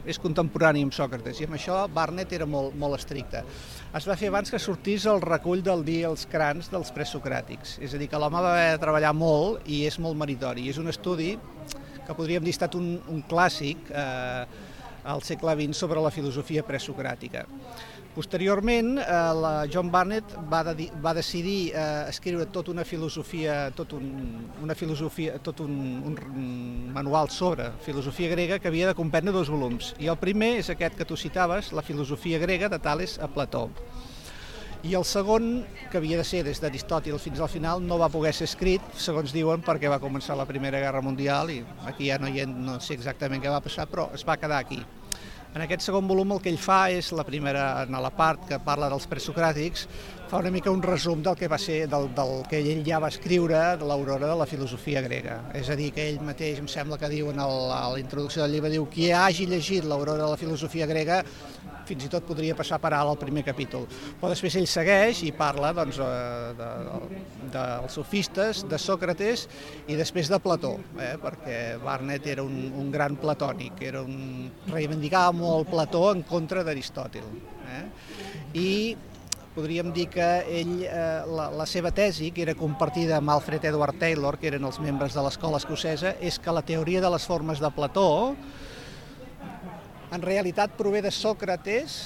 és 0.08 0.18
contemporani 0.22 0.82
amb 0.86 0.94
Sòcrates 0.96 1.38
i 1.38 1.46
amb 1.46 1.58
això 1.58 1.82
Barnett 1.92 2.32
era 2.32 2.46
molt, 2.48 2.74
molt 2.78 2.98
estricte. 2.98 3.44
Es 3.96 4.04
va 4.04 4.18
fer 4.20 4.28
abans 4.28 4.50
que 4.52 4.58
sortís 4.60 5.06
el 5.08 5.22
recull 5.24 5.62
del 5.64 5.80
dia 5.84 6.10
els 6.10 6.26
crans 6.28 6.66
dels 6.68 6.90
presocràtics. 6.92 7.78
És 7.80 7.94
a 7.96 8.00
dir, 8.00 8.10
que 8.12 8.18
l'home 8.20 8.42
va 8.44 8.50
haver 8.52 8.74
de 8.74 8.82
treballar 8.82 9.14
molt 9.16 9.64
i 9.64 9.86
és 9.88 9.96
molt 10.04 10.18
meritori. 10.20 10.66
És 10.68 10.76
un 10.76 10.92
estudi 10.92 11.30
que 12.04 12.16
podríem 12.16 12.44
dir 12.44 12.52
estat 12.52 12.76
un, 12.76 12.98
un 13.08 13.22
clàssic 13.30 13.88
eh, 13.88 14.44
al 15.04 15.22
segle 15.22 15.54
XX 15.54 15.76
sobre 15.76 16.00
la 16.00 16.10
filosofia 16.10 16.64
presocràtica. 16.66 17.46
Posteriorment, 18.18 18.96
eh, 18.98 19.02
la 19.38 19.66
John 19.70 19.92
Barnett 19.92 20.32
va, 20.50 20.64
de, 20.74 20.88
va 21.04 21.12
decidir 21.14 21.70
eh, 21.70 22.08
escriure 22.08 22.48
tota 22.50 22.72
una 22.72 22.82
filosofia, 22.84 23.70
tot 23.70 23.92
un, 23.94 24.08
una 24.62 24.74
filosofia, 24.74 25.36
tot 25.38 25.60
un, 25.62 25.76
un 26.08 26.90
manual 26.92 27.30
sobre 27.30 27.70
filosofia 27.84 28.32
grega 28.32 28.58
que 28.58 28.68
havia 28.72 28.88
de 28.88 28.96
comprendre 28.98 29.32
dos 29.36 29.52
volums. 29.54 29.94
I 30.02 30.10
el 30.10 30.18
primer 30.18 30.56
és 30.58 30.72
aquest 30.74 30.98
que 30.98 31.06
tu 31.06 31.16
citaves, 31.16 31.70
la 31.72 31.86
filosofia 31.86 32.42
grega 32.42 32.68
de 32.68 32.80
Tales 32.82 33.20
a 33.22 33.28
Plató. 33.30 33.68
I 34.86 34.94
el 34.94 35.04
segon, 35.04 35.64
que 35.90 35.98
havia 35.98 36.20
de 36.20 36.24
ser 36.24 36.44
des 36.46 36.60
d'Aristòtil 36.62 37.16
fins 37.18 37.40
al 37.42 37.50
final, 37.50 37.80
no 37.82 37.98
va 37.98 38.08
poder 38.12 38.30
ser 38.36 38.46
escrit, 38.46 38.84
segons 38.94 39.32
diuen, 39.34 39.62
perquè 39.66 39.90
va 39.90 39.98
començar 39.98 40.36
la 40.38 40.46
Primera 40.46 40.78
Guerra 40.78 41.02
Mundial 41.02 41.50
i 41.50 41.58
aquí 41.90 42.06
ja 42.12 42.18
no, 42.22 42.30
hi, 42.30 42.44
ha- 42.44 42.46
no 42.46 42.78
sé 42.80 42.94
exactament 42.94 43.42
què 43.42 43.50
va 43.50 43.60
passar, 43.64 43.88
però 43.90 44.08
es 44.14 44.22
va 44.28 44.36
quedar 44.38 44.60
aquí. 44.62 44.78
En 45.54 45.64
aquest 45.64 45.82
segon 45.82 46.06
volum 46.06 46.36
el 46.36 46.40
que 46.44 46.50
ell 46.52 46.60
fa 46.62 46.90
és, 46.94 47.10
la 47.16 47.24
primera, 47.26 47.82
en 47.82 47.96
la 48.04 48.10
part 48.14 48.44
que 48.46 48.58
parla 48.62 48.90
dels 48.92 49.08
presocràtics, 49.10 49.88
fa 50.28 50.42
una 50.42 50.50
mica 50.50 50.70
un 50.70 50.82
resum 50.82 51.22
del 51.24 51.36
que 51.40 51.48
va 51.48 51.56
ser, 51.56 51.86
del, 51.88 52.10
del 52.12 52.42
que 52.50 52.58
ell 52.60 52.82
ja 52.84 52.98
va 53.00 53.08
escriure 53.08 53.60
de 53.80 53.86
l'aurora 53.88 54.28
de 54.28 54.34
la 54.36 54.46
filosofia 54.46 55.00
grega. 55.00 55.38
És 55.56 55.70
a 55.72 55.76
dir, 55.78 55.88
que 55.96 56.04
ell 56.04 56.20
mateix, 56.20 56.58
em 56.60 56.68
sembla 56.68 56.98
que 57.00 57.08
diu 57.08 57.30
en 57.32 57.40
el, 57.40 57.56
a 57.72 57.86
la 57.94 58.02
introducció 58.02 58.42
del 58.44 58.52
llibre, 58.52 58.72
diu 58.74 58.84
qui 58.92 59.08
hagi 59.08 59.48
llegit 59.48 59.88
l'aurora 59.88 60.26
de 60.26 60.34
la 60.34 60.36
filosofia 60.40 60.88
grega 60.90 61.22
fins 61.88 62.04
i 62.04 62.10
tot 62.12 62.26
podria 62.28 62.52
passar 62.52 62.76
per 62.82 62.92
alt 62.92 63.14
al 63.14 63.18
primer 63.22 63.46
capítol. 63.46 63.86
Però 64.20 64.28
després 64.28 64.58
ell 64.60 64.68
segueix 64.68 65.22
i 65.24 65.32
parla 65.32 65.72
doncs, 65.72 65.96
eh, 66.04 66.52
de, 66.60 66.70
de, 66.84 67.48
dels 67.56 67.96
sofistes, 67.96 68.66
de 68.68 68.76
Sòcrates 68.84 69.46
i 69.88 69.96
després 69.96 70.28
de 70.28 70.40
Plató, 70.44 70.74
eh, 71.00 71.14
perquè 71.22 71.58
Barnett 71.80 72.28
era 72.28 72.44
un, 72.44 72.66
un 72.76 72.92
gran 72.92 73.16
platònic, 73.16 73.80
era 73.80 74.04
un, 74.04 74.50
reivindicava 74.68 75.32
molt 75.32 75.72
Plató 75.72 76.10
en 76.12 76.26
contra 76.28 76.66
d'Aristòtil. 76.66 77.24
Eh? 77.78 77.84
I 78.58 78.70
podríem 79.58 79.90
dir 79.90 80.06
que 80.06 80.26
ell, 80.60 80.84
eh, 80.86 81.24
la, 81.26 81.48
la 81.50 81.66
seva 81.66 81.90
tesi, 81.90 82.30
que 82.30 82.44
era 82.44 82.54
compartida 82.54 83.16
amb 83.18 83.32
Alfred 83.34 83.64
Edward 83.66 83.98
Taylor, 83.98 84.38
que 84.38 84.52
eren 84.52 84.68
els 84.68 84.78
membres 84.78 85.16
de 85.18 85.24
l'escola 85.24 85.58
escocesa, 85.58 86.14
és 86.22 86.38
que 86.38 86.54
la 86.54 86.62
teoria 86.62 87.02
de 87.02 87.10
les 87.10 87.26
formes 87.26 87.58
de 87.58 87.70
Plató 87.74 88.36
en 90.14 90.22
realitat 90.22 90.78
prové 90.78 91.02
de 91.02 91.10
Sòcrates 91.10 91.98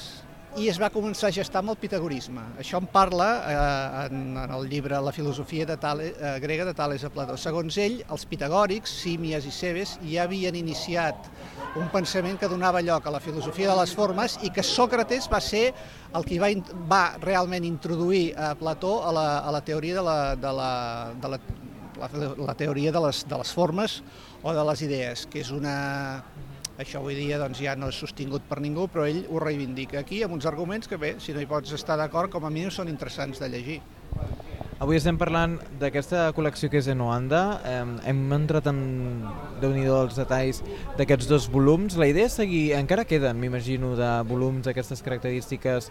i 0.61 0.69
es 0.69 0.79
va 0.81 0.91
començar 0.93 1.31
a 1.31 1.35
gestar 1.35 1.63
amb 1.63 1.73
el 1.73 1.79
pitagorisme. 1.81 2.43
Això 2.61 2.81
en 2.83 2.89
parla 2.93 3.29
eh, 3.41 3.55
en, 4.07 4.37
en 4.37 4.53
el 4.53 4.67
llibre 4.69 4.99
La 5.01 5.13
filosofia 5.15 5.65
de 5.69 5.77
Tales, 5.81 6.13
eh, 6.19 6.35
grega 6.43 6.67
de 6.69 6.75
Tales 6.77 7.05
a 7.05 7.11
Plató. 7.13 7.39
Segons 7.41 7.79
ell, 7.81 8.03
els 8.13 8.27
pitagòrics, 8.29 8.93
Símies 9.03 9.47
i 9.49 9.53
Cebes, 9.55 9.97
ja 10.05 10.27
havien 10.27 10.57
iniciat 10.59 11.31
un 11.81 11.89
pensament 11.93 12.37
que 12.41 12.51
donava 12.53 12.83
lloc 12.85 13.07
a 13.09 13.15
la 13.15 13.21
filosofia 13.25 13.71
de 13.71 13.79
les 13.81 13.95
formes 13.97 14.37
i 14.45 14.53
que 14.53 14.65
Sòcrates 14.67 15.31
va 15.33 15.41
ser 15.41 15.65
el 16.13 16.29
que 16.29 16.41
va, 16.43 16.53
va 16.91 17.03
realment 17.23 17.65
introduir 17.65 18.35
a 18.37 18.53
Plató 18.61 18.99
a 19.09 19.13
la, 19.17 19.27
a 19.41 19.57
la 19.57 19.65
teoria 19.65 19.97
de 20.01 20.05
la, 20.05 20.19
de 20.37 20.53
la, 20.59 20.73
de 21.23 21.33
la, 21.33 21.41
la, 22.03 22.35
la 22.53 22.57
teoria 22.61 22.93
de 22.93 23.07
les, 23.07 23.25
de 23.29 23.41
les 23.41 23.57
formes 23.57 24.03
o 24.43 24.53
de 24.53 24.65
les 24.69 24.85
idees, 24.85 25.25
que 25.33 25.41
és 25.41 25.53
una, 25.55 25.77
això 26.79 27.01
avui 27.01 27.17
dia 27.19 27.41
doncs, 27.41 27.61
ja 27.61 27.75
no 27.77 27.91
és 27.93 27.99
sostingut 27.99 28.47
per 28.49 28.61
ningú, 28.65 28.89
però 28.93 29.05
ell 29.09 29.25
ho 29.29 29.43
reivindica 29.43 30.01
aquí 30.01 30.23
amb 30.25 30.37
uns 30.39 30.47
arguments 30.49 30.89
que, 30.89 31.01
bé, 31.01 31.17
si 31.21 31.35
no 31.37 31.43
hi 31.43 31.51
pots 31.51 31.75
estar 31.77 31.99
d'acord, 32.01 32.33
com 32.33 32.45
a 32.45 32.51
mínim 32.51 32.73
són 32.73 32.89
interessants 32.93 33.43
de 33.43 33.51
llegir. 33.53 33.81
Avui 34.83 34.97
estem 34.99 35.15
parlant 35.15 35.53
d'aquesta 35.79 36.25
col·lecció 36.35 36.67
que 36.67 36.81
és 36.81 36.89
Enoanda. 36.91 37.43
Eh, 37.71 37.83
hem 38.11 38.23
entrat 38.35 38.67
en 38.67 38.81
déu 39.63 39.71
nhi 39.71 39.85
els 39.87 40.17
detalls 40.19 40.59
d'aquests 40.99 41.29
dos 41.31 41.47
volums. 41.53 41.95
La 42.01 42.09
idea 42.11 42.27
és 42.27 42.35
seguir, 42.35 42.73
encara 42.75 43.05
queden, 43.07 43.39
m'imagino, 43.39 43.93
de 43.95 44.11
volums 44.27 44.67
d'aquestes 44.67 45.05
característiques, 45.07 45.87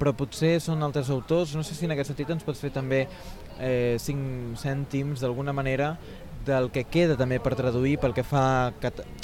però 0.00 0.14
potser 0.16 0.54
són 0.64 0.80
altres 0.86 1.12
autors. 1.12 1.52
No 1.52 1.66
sé 1.66 1.76
si 1.76 1.84
en 1.84 1.92
aquest 1.92 2.14
sentit 2.14 2.32
ens 2.32 2.46
pots 2.46 2.64
fer 2.64 2.72
també 2.72 3.02
eh, 3.04 4.00
cinc 4.00 4.56
cèntims 4.62 5.20
d'alguna 5.20 5.52
manera 5.52 5.92
del 6.46 6.70
que 6.72 6.84
queda 6.88 7.16
també 7.20 7.38
per 7.42 7.52
traduir 7.58 7.96
pel 8.00 8.14
que 8.16 8.24
fa 8.24 8.72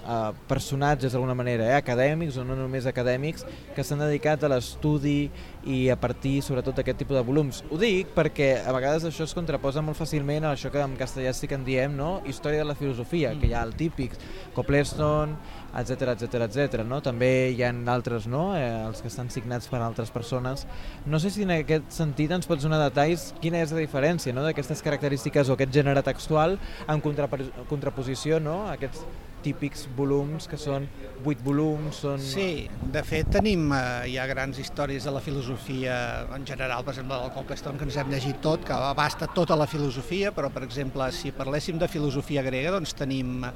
a 0.07 0.19
personatges 0.49 1.13
d'alguna 1.13 1.35
manera, 1.35 1.71
eh, 1.71 1.77
acadèmics 1.79 2.37
o 2.37 2.45
no 2.45 2.57
només 2.59 2.87
acadèmics, 2.87 3.47
que 3.75 3.85
s'han 3.85 4.05
dedicat 4.05 4.45
a 4.45 4.51
l'estudi 4.53 5.31
i 5.67 5.89
a 5.91 5.97
partir 5.99 6.39
sobretot 6.47 6.79
d'aquest 6.79 7.01
tipus 7.03 7.19
de 7.19 7.25
volums. 7.27 7.63
Ho 7.71 7.79
dic 7.81 8.13
perquè 8.15 8.63
a 8.63 8.73
vegades 8.75 9.05
això 9.09 9.27
es 9.27 9.35
contraposa 9.35 9.83
molt 9.83 9.99
fàcilment 9.99 10.47
a 10.47 10.55
això 10.55 10.71
que 10.71 10.83
en 10.83 10.95
castellà 10.99 11.33
sí 11.35 11.51
que 11.51 11.59
en 11.59 11.67
diem, 11.67 11.97
no? 11.99 12.21
història 12.25 12.63
de 12.63 12.69
la 12.71 12.79
filosofia, 12.79 13.35
que 13.41 13.51
hi 13.51 13.55
ha 13.55 13.65
el 13.67 13.75
típic 13.77 14.15
Copleston, 14.55 15.35
etc 15.77 16.15
etc 16.15 16.47
etc. 16.47 16.85
no? 16.87 17.03
També 17.05 17.51
hi 17.51 17.63
ha 17.67 17.73
altres, 17.93 18.31
no? 18.31 18.49
Eh, 18.57 18.65
els 18.87 19.03
que 19.03 19.11
estan 19.11 19.31
signats 19.31 19.69
per 19.69 19.83
altres 19.83 20.11
persones. 20.15 20.67
No 21.05 21.21
sé 21.21 21.31
si 21.35 21.45
en 21.45 21.53
aquest 21.59 21.91
sentit 21.99 22.33
ens 22.33 22.47
pots 22.49 22.65
donar 22.65 22.81
detalls 22.85 23.33
quina 23.43 23.61
és 23.65 23.75
la 23.75 23.83
diferència 23.83 24.35
no? 24.35 24.47
d'aquestes 24.47 24.83
característiques 24.87 25.51
o 25.51 25.59
aquest 25.59 25.75
gènere 25.75 26.03
textual 26.07 26.59
en 26.87 27.03
contraposició 27.03 28.41
no? 28.41 28.63
a 28.69 28.77
aquests 28.79 29.03
típics 29.47 29.87
volums 29.97 30.49
que 30.51 30.59
són 30.61 30.89
vuit 31.25 31.41
volums 31.45 32.03
són... 32.05 32.23
Sí, 32.23 32.67
de 32.93 33.03
fet 33.07 33.31
tenim 33.39 33.71
eh, 33.75 34.07
ja 34.13 34.27
grans 34.31 34.59
històries 34.63 35.07
de 35.07 35.15
la 35.15 35.23
filosofia 35.25 35.97
en 36.37 36.47
general, 36.49 36.85
per 36.87 36.97
exemple 36.97 37.19
del 37.23 37.35
Copleston 37.37 37.79
que 37.79 37.87
ens 37.89 37.99
hem 38.01 38.11
llegit 38.13 38.41
tot, 38.45 38.65
que 38.67 38.77
abasta 38.77 39.31
tota 39.37 39.59
la 39.59 39.69
filosofia, 39.71 40.33
però 40.37 40.51
per 40.53 40.65
exemple 40.67 41.09
si 41.15 41.35
parléssim 41.37 41.79
de 41.83 41.91
filosofia 41.91 42.45
grega 42.47 42.75
doncs 42.75 42.97
tenim 42.99 43.47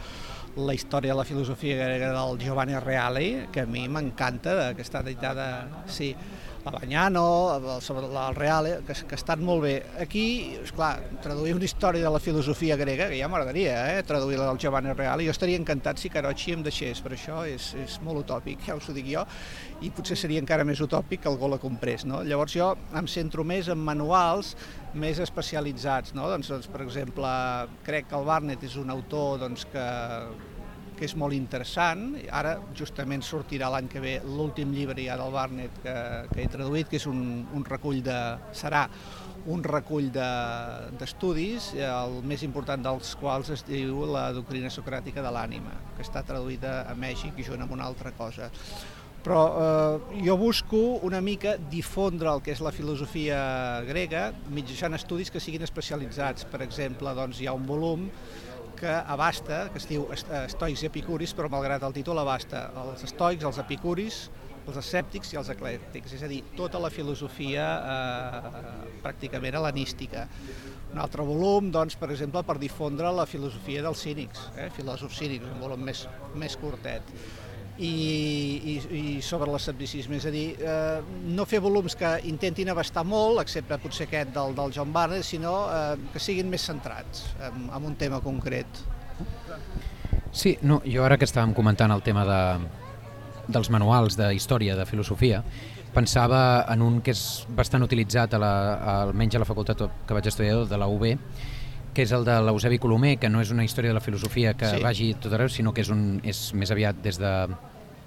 la 0.56 0.74
història 0.74 1.14
de 1.14 1.18
la 1.20 1.24
filosofia 1.24 1.76
grega 1.78 2.10
del 2.14 2.38
Giovanni 2.42 2.78
Reale, 2.82 3.26
que 3.52 3.62
a 3.62 3.70
mi 3.70 3.86
m'encanta, 3.88 4.72
que 4.74 4.82
està 4.82 5.04
editada, 5.04 5.46
sí, 5.86 6.10
la 6.64 6.70
Bagnano, 6.70 7.80
sobre 7.80 8.06
el 8.06 8.34
Reale, 8.34 8.80
que, 8.86 8.94
que 9.08 9.16
estan 9.16 9.42
molt 9.44 9.62
bé. 9.64 9.74
Aquí, 10.02 10.24
és 10.60 10.72
clar, 10.76 10.92
traduir 11.24 11.54
una 11.56 11.64
història 11.64 12.04
de 12.04 12.12
la 12.12 12.20
filosofia 12.20 12.76
grega, 12.80 13.08
que 13.08 13.18
ja 13.20 13.30
m'agradaria, 13.32 13.76
eh, 13.94 14.02
traduir-la 14.06 14.48
del 14.50 14.60
Giovanni 14.60 14.92
Reale, 14.92 15.24
jo 15.24 15.32
estaria 15.32 15.60
encantat 15.60 16.00
si 16.00 16.12
Carocci 16.12 16.54
em 16.56 16.64
deixés, 16.66 17.00
però 17.00 17.16
això 17.16 17.40
és, 17.48 17.72
és 17.80 17.96
molt 18.04 18.24
utòpic, 18.26 18.66
ja 18.68 18.76
us 18.76 18.90
ho 18.90 18.96
dic 18.96 19.08
jo, 19.08 19.24
i 19.80 19.92
potser 19.94 20.18
seria 20.20 20.42
encara 20.42 20.66
més 20.68 20.82
utòpic 20.84 21.24
que 21.24 21.32
algú 21.32 21.48
la 21.48 21.60
comprés. 21.62 22.04
No? 22.04 22.20
Llavors 22.26 22.56
jo 22.56 22.74
em 22.96 23.08
centro 23.08 23.46
més 23.46 23.72
en 23.72 23.80
manuals 23.80 24.54
més 24.94 25.20
especialitzats. 25.22 26.14
No? 26.18 26.28
Doncs, 26.28 26.50
doncs, 26.52 26.68
per 26.70 26.84
exemple, 26.84 27.30
crec 27.86 28.10
que 28.10 28.18
el 28.18 28.28
Barnett 28.28 28.64
és 28.66 28.76
un 28.80 28.92
autor 28.92 29.40
doncs, 29.40 29.64
que, 29.72 29.86
que 31.00 31.08
és 31.08 31.16
molt 31.16 31.32
interessant. 31.32 32.12
Ara 32.28 32.58
justament 32.76 33.24
sortirà 33.24 33.70
l'any 33.72 33.88
que 33.88 34.02
ve 34.04 34.18
l'últim 34.26 34.74
llibre 34.76 35.00
ja 35.00 35.16
del 35.16 35.32
Barnett 35.32 35.80
que, 35.80 35.96
que 36.28 36.44
he 36.44 36.52
traduït, 36.52 36.90
que 36.92 37.00
és 37.00 37.08
un, 37.08 37.24
un 37.56 37.64
recull 37.64 38.02
de... 38.04 38.20
serà 38.52 38.84
un 39.48 39.62
recull 39.64 40.10
d'estudis, 40.12 41.70
de, 41.72 41.86
el 41.88 42.18
més 42.28 42.44
important 42.44 42.84
dels 42.84 43.14
quals 43.16 43.48
es 43.54 43.64
diu 43.64 44.04
La 44.12 44.26
doctrina 44.36 44.68
socràtica 44.68 45.24
de 45.24 45.32
l'ànima, 45.32 45.72
que 45.96 46.04
està 46.04 46.20
traduïda 46.28 46.82
a 46.84 46.92
Mèxic 46.92 47.40
i 47.40 47.46
junt 47.48 47.64
amb 47.64 47.72
una 47.72 47.88
altra 47.88 48.12
cosa 48.20 48.52
però 49.20 49.40
eh, 49.52 50.20
jo 50.24 50.36
busco 50.40 50.78
una 51.04 51.20
mica 51.20 51.56
difondre 51.70 52.30
el 52.32 52.40
que 52.40 52.54
és 52.54 52.62
la 52.64 52.72
filosofia 52.72 53.40
grega 53.84 54.30
mitjançant 54.48 54.96
estudis 54.96 55.28
que 55.32 55.42
siguin 55.44 55.66
especialitzats. 55.66 56.46
Per 56.48 56.62
exemple, 56.64 57.12
doncs, 57.16 57.40
hi 57.40 57.48
ha 57.50 57.52
un 57.52 57.66
volum 57.68 58.06
que 58.80 58.90
abasta, 58.90 59.66
que 59.72 59.80
es 59.80 59.86
diu 59.88 60.06
Estoics 60.14 60.84
i 60.84 60.88
Epicuris, 60.88 61.34
però 61.36 61.50
malgrat 61.52 61.84
el 61.86 61.96
títol 61.96 62.20
abasta 62.22 62.70
els 62.82 63.04
estoics, 63.04 63.44
els 63.44 63.60
epicuris, 63.60 64.22
els 64.66 64.78
escèptics 64.80 65.34
i 65.34 65.38
els 65.40 65.50
eclèctics, 65.52 66.14
és 66.16 66.24
a 66.24 66.30
dir, 66.30 66.40
tota 66.56 66.80
la 66.82 66.90
filosofia 66.92 67.66
eh, 67.94 68.64
pràcticament 69.04 69.58
hel·lenística. 69.58 70.26
Un 70.90 71.00
altre 71.02 71.24
volum, 71.26 71.70
doncs, 71.74 71.96
per 71.98 72.10
exemple, 72.10 72.42
per 72.46 72.58
difondre 72.62 73.12
la 73.14 73.26
filosofia 73.28 73.84
dels 73.84 74.02
cínics, 74.06 74.48
eh, 74.56 74.70
filòsofs 74.76 75.20
cínics, 75.22 75.48
un 75.50 75.62
volum 75.62 75.86
més, 75.90 76.06
més 76.40 76.56
curtet 76.60 77.14
i, 77.80 77.90
i, 78.60 78.74
i 78.92 79.02
sobre 79.24 79.48
l'escepticisme, 79.50 80.18
és 80.20 80.26
a 80.28 80.32
dir, 80.34 80.44
eh, 80.60 81.00
no 81.32 81.46
fer 81.48 81.62
volums 81.64 81.96
que 81.96 82.10
intentin 82.28 82.68
abastar 82.68 83.06
molt, 83.08 83.40
excepte 83.40 83.78
potser 83.80 84.06
aquest 84.08 84.34
del, 84.34 84.52
del 84.58 84.74
John 84.76 84.92
Barnes, 84.92 85.30
sinó 85.32 85.54
eh, 85.72 85.96
que 86.12 86.20
siguin 86.20 86.50
més 86.52 86.66
centrats 86.68 87.24
en, 87.40 87.70
en 87.72 87.88
un 87.88 87.96
tema 88.00 88.20
concret. 88.20 88.82
Sí, 90.30 90.58
no, 90.62 90.82
jo 90.84 91.06
ara 91.06 91.16
que 91.18 91.26
estàvem 91.26 91.54
comentant 91.56 91.92
el 91.94 92.04
tema 92.04 92.26
de, 92.28 92.42
dels 93.48 93.72
manuals 93.72 94.18
de 94.20 94.28
història, 94.36 94.76
de 94.76 94.84
filosofia, 94.86 95.40
pensava 95.94 96.66
en 96.70 96.84
un 96.84 97.00
que 97.02 97.16
és 97.16 97.24
bastant 97.48 97.82
utilitzat, 97.88 98.36
a 98.36 98.42
la, 98.44 98.52
almenys 99.00 99.40
a 99.40 99.42
la 99.42 99.48
facultat 99.48 99.88
que 100.06 100.20
vaig 100.20 100.28
estudiar, 100.28 100.66
de 100.68 100.78
la 100.78 100.86
UB, 100.86 101.08
que 101.94 102.04
és 102.04 102.12
el 102.14 102.28
de 102.28 102.36
l'Eusebi 102.44 102.78
Colomer, 102.78 103.16
que 103.18 103.32
no 103.32 103.40
és 103.42 103.50
una 103.50 103.64
història 103.64 103.90
de 103.90 103.98
la 103.98 104.04
filosofia 104.04 104.54
que 104.54 104.68
sí. 104.76 104.84
vagi 104.84 105.10
tot 105.18 105.32
arreu, 105.34 105.48
sinó 105.50 105.72
que 105.74 105.82
és, 105.82 105.90
un, 105.90 106.20
és 106.22 106.50
més 106.54 106.70
aviat 106.70 107.00
des 107.02 107.18
de 107.18 107.32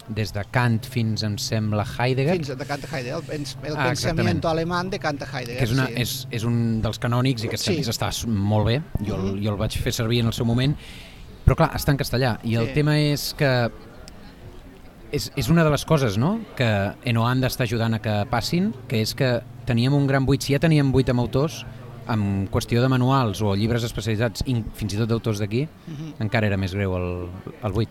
des 0.10 0.34
de 0.36 0.44
Kant 0.52 0.82
fins, 0.90 1.24
em 1.24 1.38
sembla, 1.40 1.86
Heidegger. 1.86 2.36
Fins 2.42 2.52
de 2.58 2.68
Kant 2.68 2.84
a 2.84 2.90
Heidegger, 2.92 3.22
el, 3.22 3.24
pens, 3.28 3.56
el 3.64 3.78
ah, 3.78 3.88
pensamiento 3.88 4.50
alemán 4.50 4.90
de 4.90 5.00
Kant 5.00 5.22
a 5.24 5.30
Heidegger. 5.30 5.62
Que 5.62 5.70
és, 5.70 5.72
una, 5.76 5.88
sí. 5.88 5.96
és, 6.04 6.16
és 6.40 6.46
un 6.50 6.60
dels 6.84 7.00
canònics 7.00 7.46
i 7.46 7.52
que 7.52 7.58
sí. 7.62 7.80
està 7.88 8.12
molt 8.28 8.68
bé, 8.68 8.82
jo, 9.00 9.18
mm 9.18 9.24
-hmm. 9.24 9.42
jo 9.46 9.52
el 9.52 9.58
vaig 9.58 9.80
fer 9.80 9.94
servir 9.94 10.20
en 10.20 10.28
el 10.28 10.34
seu 10.34 10.46
moment, 10.46 10.76
però 11.46 11.56
clar, 11.56 11.72
està 11.76 11.92
en 11.92 11.98
castellà, 11.98 12.38
i 12.44 12.56
el 12.56 12.68
sí. 12.68 12.74
tema 12.74 12.98
és 13.00 13.34
que 13.38 13.72
és, 15.12 15.32
és 15.36 15.50
una 15.50 15.64
de 15.64 15.70
les 15.70 15.86
coses 15.86 16.18
no? 16.18 16.40
que 16.58 16.68
Enoanda 17.06 17.48
està 17.48 17.64
ajudant 17.64 17.94
a 17.94 18.00
que 18.00 18.26
passin, 18.30 18.74
que 18.90 19.02
és 19.02 19.14
que 19.14 19.42
teníem 19.66 19.94
un 19.94 20.08
gran 20.08 20.26
buit, 20.26 20.42
si 20.42 20.54
ja 20.54 20.60
teníem 20.60 20.92
buit 20.92 21.10
amb 21.10 21.20
autors, 21.20 21.66
en 22.10 22.48
qüestió 22.52 22.82
de 22.82 22.90
manuals 22.92 23.42
o 23.42 23.54
llibres 23.56 23.86
especialitzats, 23.88 24.44
fins 24.44 24.94
i 24.94 24.98
tot 24.98 25.08
d'autors 25.08 25.40
d'aquí, 25.40 25.68
mm 25.68 25.94
-hmm. 25.94 26.14
encara 26.20 26.48
era 26.48 26.58
més 26.58 26.74
greu 26.74 26.98
el, 26.98 27.30
el 27.64 27.72
buit. 27.72 27.90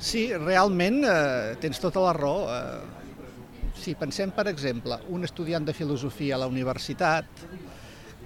Sí, 0.00 0.30
realment 0.32 1.02
eh, 1.04 1.56
tens 1.60 1.80
tota 1.80 2.00
la 2.00 2.14
raó. 2.16 2.48
Eh, 2.48 3.76
si 3.80 3.92
pensem, 4.00 4.32
per 4.32 4.46
exemple, 4.48 4.96
un 5.12 5.24
estudiant 5.28 5.64
de 5.64 5.74
filosofia 5.76 6.36
a 6.36 6.40
la 6.40 6.48
universitat, 6.48 7.44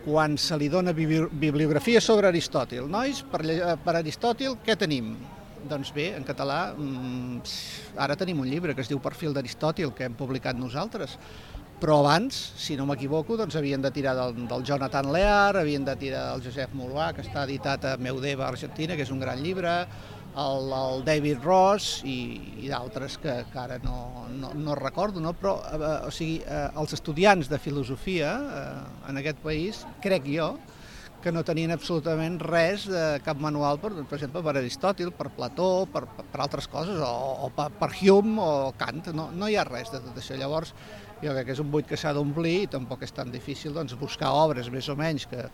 quan 0.04 0.36
se 0.38 0.56
li 0.60 0.68
dona 0.68 0.92
bibliografia 0.94 2.00
sobre 2.02 2.28
Aristòtil, 2.28 2.86
nois, 2.90 3.24
per, 3.30 3.40
per 3.82 3.96
Aristòtil 3.96 4.58
què 4.62 4.76
tenim? 4.78 5.14
Doncs 5.64 5.90
bé, 5.96 6.10
en 6.14 6.26
català, 6.28 6.74
mmm, 6.76 7.40
ara 8.04 8.18
tenim 8.20 8.42
un 8.42 8.50
llibre 8.50 8.74
que 8.76 8.84
es 8.84 8.90
diu 8.90 9.00
Perfil 9.02 9.32
d'Aristòtil, 9.34 9.94
que 9.96 10.06
hem 10.06 10.16
publicat 10.18 10.58
nosaltres, 10.60 11.16
però 11.80 11.98
abans, 12.02 12.36
si 12.60 12.76
no 12.76 12.84
m'equivoco, 12.86 13.38
doncs 13.40 13.56
havien 13.58 13.82
de 13.82 13.90
tirar 13.90 14.14
del, 14.18 14.44
del 14.50 14.66
Jonathan 14.66 15.10
Lear, 15.12 15.56
havien 15.58 15.84
de 15.84 15.96
tirar 15.98 16.26
del 16.32 16.44
Josep 16.44 16.76
Moulois, 16.76 17.16
que 17.16 17.24
està 17.24 17.46
editat 17.48 17.88
a 17.88 17.96
Meudeva, 17.96 18.46
Argentina, 18.46 18.94
que 18.94 19.06
és 19.08 19.12
un 19.14 19.24
gran 19.24 19.40
llibre, 19.42 19.72
el, 20.36 20.72
el 20.72 21.04
David 21.06 21.42
Ross 21.44 22.02
i, 22.04 22.18
i 22.64 22.70
d'altres 22.70 23.18
que, 23.22 23.36
que 23.52 23.60
ara 23.60 23.78
no, 23.84 24.26
no, 24.34 24.52
no 24.58 24.76
recordo, 24.78 25.22
no? 25.22 25.34
però 25.38 25.56
eh, 25.62 25.90
o 26.08 26.12
sigui, 26.14 26.40
eh, 26.42 26.68
els 26.80 26.94
estudiants 26.96 27.50
de 27.50 27.60
filosofia 27.62 28.32
eh, 28.42 29.10
en 29.10 29.20
aquest 29.22 29.42
país, 29.44 29.84
crec 30.02 30.26
jo, 30.30 30.54
que 31.24 31.32
no 31.32 31.40
tenien 31.46 31.72
absolutament 31.72 32.36
res 32.42 32.84
de 32.90 33.04
cap 33.24 33.38
manual, 33.40 33.78
per, 33.80 33.94
per 34.02 34.18
exemple, 34.18 34.42
per 34.44 34.58
Aristòtil, 34.60 35.08
per 35.16 35.30
Plató, 35.32 35.86
per, 35.88 36.02
per 36.04 36.42
altres 36.44 36.68
coses, 36.68 37.00
o, 37.00 37.46
o 37.46 37.48
per, 37.54 37.70
per 37.78 37.88
Hume 38.02 38.42
o 38.44 38.74
Kant, 38.76 39.08
no, 39.16 39.30
no 39.32 39.48
hi 39.48 39.56
ha 39.56 39.64
res 39.64 39.94
de 39.94 40.02
tot 40.04 40.20
això. 40.20 40.36
Llavors, 40.36 40.74
jo 41.22 41.32
crec 41.32 41.48
que 41.48 41.56
és 41.56 41.62
un 41.62 41.70
buit 41.72 41.88
que 41.88 41.96
s'ha 41.96 42.12
d'omplir 42.12 42.58
i 42.66 42.68
tampoc 42.74 43.06
és 43.06 43.16
tan 43.16 43.32
difícil 43.32 43.72
doncs, 43.72 43.96
buscar 43.96 44.34
obres 44.36 44.68
més 44.74 44.90
o 44.92 44.98
menys 45.00 45.24
que, 45.30 45.46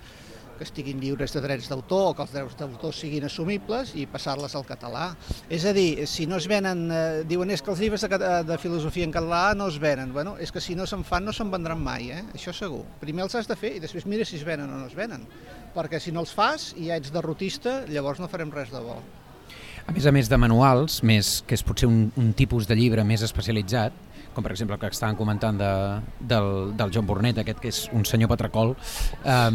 que 0.60 0.66
estiguin 0.68 1.00
lliures 1.00 1.32
de 1.32 1.40
drets 1.40 1.70
d'autor 1.72 2.10
o 2.10 2.14
que 2.16 2.26
els 2.26 2.34
drets 2.34 2.58
d'autor 2.60 2.92
siguin 2.92 3.24
assumibles 3.24 3.94
i 3.96 4.04
passar-les 4.10 4.52
al 4.58 4.66
català. 4.68 5.06
És 5.48 5.64
a 5.64 5.72
dir, 5.76 6.04
si 6.10 6.26
no 6.28 6.36
es 6.36 6.48
venen, 6.50 6.82
eh, 6.92 7.22
diuen 7.28 7.48
és 7.54 7.64
que 7.64 7.72
els 7.72 7.80
llibres 7.80 8.04
de, 8.04 8.32
de 8.44 8.58
filosofia 8.60 9.08
en 9.08 9.14
català 9.14 9.54
no 9.56 9.70
es 9.72 9.78
venen. 9.80 10.12
Bueno, 10.12 10.36
és 10.36 10.52
que 10.52 10.60
si 10.60 10.76
no 10.76 10.84
se'n 10.86 11.06
fan 11.08 11.24
no 11.24 11.32
se'n 11.32 11.48
vendran 11.50 11.80
mai, 11.80 12.10
eh? 12.12 12.20
això 12.36 12.52
segur. 12.52 12.84
Primer 13.00 13.24
els 13.24 13.38
has 13.40 13.48
de 13.48 13.56
fer 13.56 13.78
i 13.78 13.80
després 13.80 14.04
mira 14.04 14.28
si 14.28 14.36
es 14.36 14.44
venen 14.44 14.68
o 14.68 14.82
no 14.82 14.90
es 14.90 14.98
venen. 14.98 15.24
Perquè 15.72 16.00
si 16.02 16.12
no 16.12 16.20
els 16.26 16.34
fas 16.36 16.74
i 16.76 16.90
ja 16.90 17.00
ets 17.00 17.14
derrotista, 17.14 17.80
llavors 17.88 18.20
no 18.20 18.28
farem 18.28 18.52
res 18.52 18.68
de 18.74 18.84
bo. 18.84 19.00
A 19.88 19.96
més 19.96 20.04
a 20.06 20.12
més 20.12 20.28
de 20.28 20.36
manuals, 20.36 21.00
més 21.02 21.40
que 21.48 21.56
és 21.56 21.64
potser 21.64 21.88
un, 21.88 22.10
un 22.20 22.34
tipus 22.36 22.68
de 22.68 22.76
llibre 22.76 23.02
més 23.08 23.24
especialitzat, 23.24 23.96
com 24.34 24.44
per 24.44 24.52
exemple 24.52 24.76
el 24.76 24.80
que 24.82 24.90
estaven 24.92 25.16
comentant 25.18 25.58
de, 25.58 25.70
del, 26.20 26.50
del 26.78 26.92
John 26.94 27.06
Burnett, 27.08 27.40
aquest 27.42 27.62
que 27.62 27.72
és 27.72 27.80
un 27.96 28.04
senyor 28.06 28.30
patracol, 28.30 28.76
eh, 29.24 29.48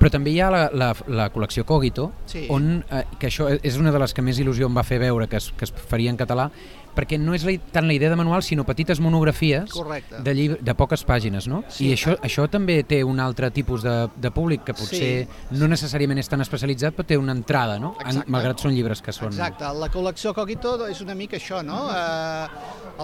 però 0.00 0.08
també 0.14 0.32
hi 0.32 0.40
ha 0.40 0.48
la, 0.52 0.62
la, 0.72 0.90
la 1.12 1.28
col·lecció 1.32 1.66
Cogito, 1.68 2.08
sí. 2.30 2.46
on, 2.48 2.78
eh, 2.88 3.04
que 3.20 3.28
això 3.28 3.50
és 3.52 3.76
una 3.76 3.92
de 3.92 4.00
les 4.00 4.16
que 4.16 4.24
més 4.24 4.40
il·lusió 4.40 4.70
em 4.70 4.76
va 4.78 4.84
fer 4.86 4.98
veure 5.02 5.28
que 5.28 5.36
es, 5.36 5.50
que 5.52 5.68
es 5.68 5.74
faria 5.92 6.12
en 6.12 6.16
català, 6.20 6.48
perquè 6.96 7.18
no 7.20 7.34
és 7.36 7.44
la, 7.46 7.54
tant 7.72 7.86
la 7.86 7.94
idea 7.94 8.10
de 8.10 8.16
manual, 8.18 8.42
sinó 8.42 8.64
petites 8.66 9.00
monografies 9.00 9.70
Correcte. 9.72 10.22
de, 10.22 10.34
llibre, 10.34 10.58
de 10.60 10.74
poques 10.74 11.04
pàgines, 11.06 11.46
no? 11.48 11.62
Sí. 11.68 11.88
I 11.88 11.92
això, 11.94 12.16
això 12.22 12.48
també 12.50 12.82
té 12.84 13.02
un 13.04 13.20
altre 13.20 13.50
tipus 13.50 13.82
de, 13.86 14.08
de 14.16 14.30
públic 14.30 14.64
que 14.64 14.74
potser 14.74 15.00
Sí. 15.00 15.56
no 15.58 15.68
necessàriament 15.70 16.18
és 16.20 16.28
tan 16.28 16.40
especialitzat, 16.44 16.94
però 16.96 17.06
té 17.06 17.16
una 17.18 17.32
entrada, 17.32 17.78
no? 17.78 17.94
En, 18.06 18.22
malgrat 18.26 18.60
són 18.60 18.74
llibres 18.74 19.00
que 19.02 19.12
són... 19.12 19.28
Exacte, 19.32 19.64
la 19.78 19.88
col·lecció 19.92 20.34
Cogito 20.34 20.76
és 20.88 21.00
una 21.00 21.14
mica 21.14 21.36
això, 21.38 21.62
no? 21.64 21.86
Eh, 21.90 22.48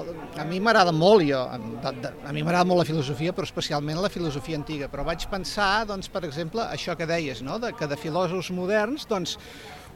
el- 0.00 0.40
a 0.40 0.44
mi 0.44 0.60
m'agrada 0.60 0.92
molt, 0.92 1.24
jo, 1.28 1.44
de, 1.82 1.92
de, 2.02 2.12
a 2.26 2.32
mi 2.32 2.42
m'agrada 2.42 2.64
molt 2.68 2.82
la 2.82 2.88
filosofia, 2.88 3.32
però 3.32 3.46
especialment 3.48 4.00
la 4.02 4.10
filosofia 4.12 4.56
antiga, 4.58 4.88
però 4.92 5.04
vaig 5.06 5.24
pensar, 5.30 5.86
doncs, 5.88 6.08
per 6.12 6.24
exemple, 6.28 6.60
això 6.72 6.96
que 6.96 7.06
deies, 7.06 7.42
no? 7.42 7.58
de, 7.58 7.72
que 7.72 7.86
de 7.88 7.96
filòsofs 7.96 8.50
moderns, 8.52 9.06
doncs, 9.08 9.38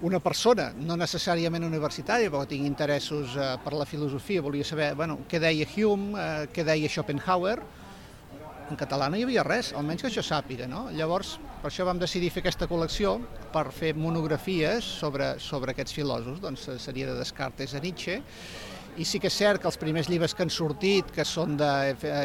una 0.07 0.21
persona, 0.23 0.71
no 0.81 0.97
necessàriament 0.97 1.67
universitària, 1.67 2.31
però 2.31 2.45
que 2.45 2.55
tingui 2.55 2.71
interessos 2.71 3.37
eh, 3.37 3.51
per 3.65 3.75
la 3.77 3.85
filosofia, 3.85 4.43
volia 4.43 4.65
saber 4.65 4.95
bueno, 4.97 5.21
què 5.29 5.41
deia 5.43 5.67
Hume, 5.77 6.15
eh, 6.17 6.49
què 6.55 6.65
deia 6.65 6.89
Schopenhauer, 6.89 7.59
en 8.71 8.79
català 8.79 9.09
no 9.11 9.19
hi 9.19 9.25
havia 9.27 9.43
res, 9.43 9.73
almenys 9.75 10.05
que 10.05 10.09
això 10.09 10.23
sàpiga. 10.25 10.69
No? 10.71 10.87
Llavors, 10.95 11.35
per 11.61 11.69
això 11.73 11.85
vam 11.89 11.99
decidir 12.01 12.31
fer 12.31 12.45
aquesta 12.45 12.69
col·lecció 12.71 13.17
per 13.53 13.67
fer 13.75 13.93
monografies 13.99 14.87
sobre, 15.03 15.35
sobre 15.43 15.75
aquests 15.75 15.97
filòsofs, 15.99 16.43
doncs 16.45 16.69
eh, 16.71 16.79
seria 16.81 17.11
de 17.11 17.19
Descartes 17.19 17.75
a 17.75 17.83
Nietzsche, 17.83 18.21
i 19.01 19.05
sí 19.07 19.21
que 19.23 19.29
és 19.31 19.37
cert 19.37 19.63
que 19.63 19.69
els 19.71 19.79
primers 19.79 20.09
llibres 20.11 20.33
que 20.35 20.43
han 20.43 20.51
sortit, 20.51 21.13
que 21.15 21.25
són 21.25 21.55
de... 21.61 21.69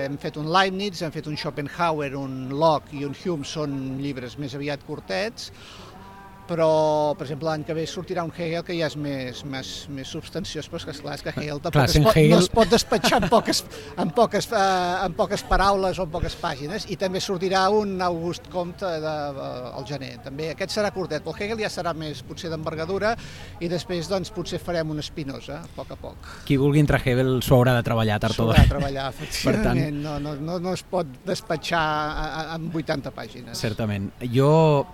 hem 0.06 0.16
fet 0.22 0.40
un 0.42 0.48
Leibniz, 0.52 1.04
hem 1.06 1.14
fet 1.14 1.28
un 1.30 1.38
Schopenhauer, 1.38 2.16
un 2.18 2.56
Locke 2.56 2.96
i 2.98 3.04
un 3.06 3.14
Hume, 3.16 3.46
són 3.46 4.00
llibres 4.02 4.40
més 4.42 4.56
aviat 4.58 4.84
curtets, 4.88 5.52
però, 6.48 7.16
per 7.18 7.26
exemple, 7.26 7.48
l'any 7.50 7.64
que 7.66 7.74
ve 7.74 7.86
sortirà 7.90 8.24
un 8.26 8.32
Hegel 8.36 8.64
que 8.68 8.76
ja 8.78 8.88
és 8.92 8.96
més, 9.02 9.42
més, 9.50 9.70
més 9.90 10.08
substanciós, 10.14 10.68
però 10.70 10.78
és 10.82 10.86
que, 10.86 10.94
esclar, 10.94 11.16
és 11.18 11.24
que 11.26 11.34
Hegel 11.36 11.62
Clar, 11.66 11.86
es 11.90 11.98
pot, 11.98 12.12
Hegel- 12.16 12.30
no 12.36 12.40
es 12.44 12.50
pot 12.54 12.70
despatxar 12.70 13.20
en 13.24 13.30
poques, 13.32 13.64
en, 13.98 14.12
poques, 14.16 14.48
eh, 14.52 15.06
en 15.08 15.14
poques 15.18 15.44
paraules 15.50 16.00
o 16.00 16.06
en 16.06 16.12
poques 16.14 16.36
pàgines, 16.42 16.86
i 16.94 16.98
també 17.02 17.22
sortirà 17.24 17.64
un 17.74 17.96
August 18.06 18.50
Comte 18.54 18.86
de, 18.86 19.00
de, 19.40 19.48
al 19.80 19.86
gener. 19.90 20.12
També 20.24 20.52
aquest 20.54 20.76
serà 20.78 20.92
curtet, 20.96 21.24
però 21.26 21.34
el 21.36 21.42
Hegel 21.48 21.64
ja 21.66 21.72
serà 21.74 21.96
més 21.98 22.22
potser 22.26 22.50
d'envergadura 22.54 23.16
i 23.60 23.70
després 23.72 24.08
doncs, 24.12 24.30
potser 24.36 24.60
farem 24.62 24.90
una 24.94 25.02
espinosa, 25.06 25.62
a 25.66 25.72
poc 25.76 25.92
a 25.96 26.00
poc. 26.00 26.30
Qui 26.46 26.58
vulgui 26.62 26.84
entrar 26.84 27.02
a 27.02 27.10
Hebel 27.10 27.40
s'ho 27.42 27.58
haurà 27.58 27.74
de 27.80 27.84
treballar 27.88 28.20
tard 28.22 28.38
o 28.40 28.46
de 28.46 28.52
d'hora. 28.54 28.68
treballar, 28.70 29.10
efectivament. 29.16 30.02
No, 30.06 30.20
no, 30.20 30.36
no, 30.36 30.60
no 30.60 30.74
es 30.78 30.84
pot 30.86 31.08
despatxar 31.26 31.84
amb 32.56 32.76
80 32.76 33.12
pàgines. 33.16 33.58
Certament. 33.58 34.12
Jo, 34.34 34.86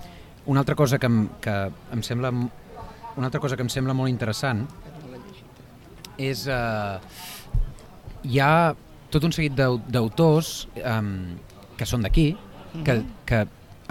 una 0.45 0.59
altra 0.61 0.75
cosa 0.75 0.97
que 0.99 1.05
em, 1.05 1.27
que 1.41 1.55
em 1.93 2.01
sembla 2.03 2.31
una 2.31 3.27
altra 3.27 3.39
cosa 3.41 3.55
que 3.55 3.61
em 3.63 3.69
sembla 3.69 3.93
molt 3.93 4.09
interessant 4.09 4.65
és 6.17 6.45
eh, 6.47 6.97
hi 8.29 8.39
ha 8.39 8.73
tot 9.11 9.23
un 9.27 9.33
seguit 9.35 9.55
d'au- 9.57 9.79
d'autors 9.91 10.67
eh, 10.75 11.01
que 11.77 11.85
són 11.89 12.03
d'aquí, 12.05 12.29
que, 12.85 13.01
que 13.25 13.39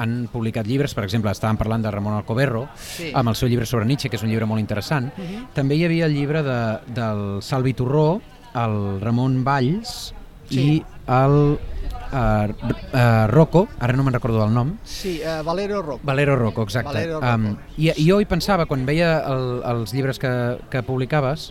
han 0.01 0.29
publicat 0.33 0.65
llibres, 0.65 0.95
per 0.97 1.03
exemple, 1.05 1.33
estàvem 1.35 1.59
parlant 1.61 1.83
de 1.85 1.91
Ramon 1.93 2.15
Alcoberro, 2.17 2.69
Sí. 2.79 3.11
amb 3.13 3.29
el 3.29 3.37
seu 3.37 3.51
llibre 3.51 3.67
sobre 3.67 3.85
Nietzsche, 3.85 4.09
que 4.09 4.17
és 4.17 4.23
un 4.25 4.31
llibre 4.31 4.47
molt 4.49 4.63
interessant. 4.63 5.11
També 5.53 5.77
hi 5.77 5.85
havia 5.85 6.07
el 6.07 6.15
llibre 6.15 6.41
de, 6.47 6.61
del 6.97 7.43
Salvi 7.45 7.75
Torró, 7.77 8.21
el 8.55 8.79
Ramon 9.03 9.43
Valls 9.45 10.15
Sí. 10.49 10.61
i 10.79 10.85
el 11.11 11.37
uh, 11.59 12.15
uh, 12.15 13.27
Rocco, 13.31 13.67
ara 13.83 13.97
no 13.97 14.05
me'n 14.07 14.15
recordo 14.15 14.41
del 14.43 14.55
nom, 14.55 14.77
Sí, 14.85 15.19
uh, 15.25 15.41
Valero 15.47 15.83
Rocco. 15.83 16.07
Valero 16.07 16.37
Rocco, 16.37 16.63
exacte. 16.63 16.93
Valero 16.93 17.21
Rocco. 17.21 17.35
Um, 17.35 17.57
i, 17.77 17.91
I 17.91 18.07
jo 18.07 18.21
hi 18.23 18.29
pensava, 18.31 18.67
quan 18.71 18.87
veia 18.87 19.19
el, 19.27 19.61
els 19.73 19.95
llibres 19.97 20.23
que, 20.23 20.33
que 20.71 20.85
publicaves, 20.87 21.51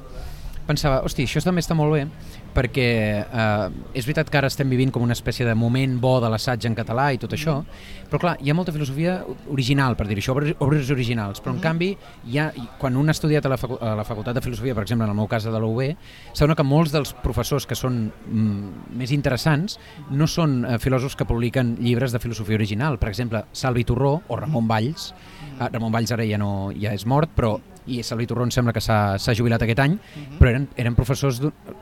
pensava, 0.70 1.02
hosti, 1.06 1.26
això 1.26 1.42
també 1.44 1.64
està 1.66 1.76
molt 1.78 1.96
bé, 1.96 2.06
perquè 2.60 2.90
eh, 3.24 3.68
és 3.96 4.04
veritat 4.04 4.30
que 4.30 4.40
ara 4.42 4.50
estem 4.52 4.70
vivint 4.72 4.92
com 4.92 5.06
una 5.06 5.16
espècie 5.16 5.48
de 5.48 5.56
moment 5.56 5.96
bo 6.04 6.18
de 6.20 6.30
l'assaig 6.32 6.68
en 6.68 6.76
català 6.76 7.10
i 7.16 7.20
tot 7.22 7.34
això, 7.38 7.60
però 8.10 8.20
clar, 8.20 8.36
hi 8.44 8.52
ha 8.52 8.58
molta 8.58 8.74
filosofia 8.76 9.20
original, 9.54 9.96
per 9.96 10.10
dir 10.10 10.18
això, 10.20 10.36
obres, 10.36 10.92
originals, 10.92 11.40
però 11.44 11.56
en 11.56 11.62
canvi, 11.64 11.94
hi 12.28 12.40
ha, 12.42 12.50
quan 12.82 12.98
un 13.00 13.08
ha 13.08 13.16
estudiat 13.16 13.48
a 13.48 13.54
la, 13.54 13.60
facu 13.62 13.80
a 13.80 13.94
la 13.96 14.06
Facultat 14.08 14.36
de 14.36 14.44
Filosofia, 14.44 14.76
per 14.76 14.84
exemple, 14.84 15.08
en 15.08 15.14
el 15.14 15.18
meu 15.18 15.30
cas 15.32 15.48
de 15.48 15.54
la 15.54 15.62
UB, 15.64 15.82
s'adona 16.34 16.58
que 16.60 16.68
molts 16.68 16.94
dels 16.96 17.14
professors 17.24 17.68
que 17.70 17.78
són 17.78 18.10
mm, 18.10 18.86
més 19.00 19.14
interessants 19.16 19.80
no 20.12 20.28
són 20.28 20.64
eh, 20.66 20.78
filòsofs 20.82 21.16
que 21.20 21.28
publiquen 21.30 21.76
llibres 21.80 22.16
de 22.16 22.22
filosofia 22.24 22.60
original. 22.60 23.00
Per 23.00 23.12
exemple, 23.12 23.46
Salvi 23.54 23.86
Torró 23.88 24.18
o 24.28 24.40
Ramon 24.40 24.68
Valls. 24.68 25.12
Eh, 25.60 25.68
Ramon 25.70 25.94
Valls 25.94 26.12
ara 26.16 26.28
ja, 26.28 26.42
no, 26.42 26.72
ja 26.76 26.96
és 26.98 27.06
mort, 27.08 27.32
però 27.38 27.58
i 27.90 28.04
Salvi 28.04 28.28
Torró 28.30 28.46
em 28.46 28.52
sembla 28.54 28.74
que 28.76 28.82
s'ha 28.84 29.36
jubilat 29.38 29.64
aquest 29.66 29.82
any, 29.82 29.98
però 30.38 30.52
eren, 30.52 30.68
eren 30.80 30.98
professors, 30.98 31.42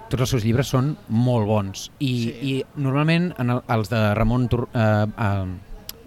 tots 0.10 0.22
els 0.26 0.30
seus 0.36 0.44
llibres 0.46 0.68
són 0.72 0.96
molt 1.10 1.48
bons. 1.48 1.90
I, 2.00 2.12
Sí. 2.24 2.34
i 2.52 2.66
normalment 2.76 3.34
en 3.40 3.50
el, 3.50 3.62
els 3.68 3.90
de 3.90 4.02
Ramon 4.16 4.48
Tor, 4.50 4.68
eh, 4.74 5.06
eh, 5.18 5.46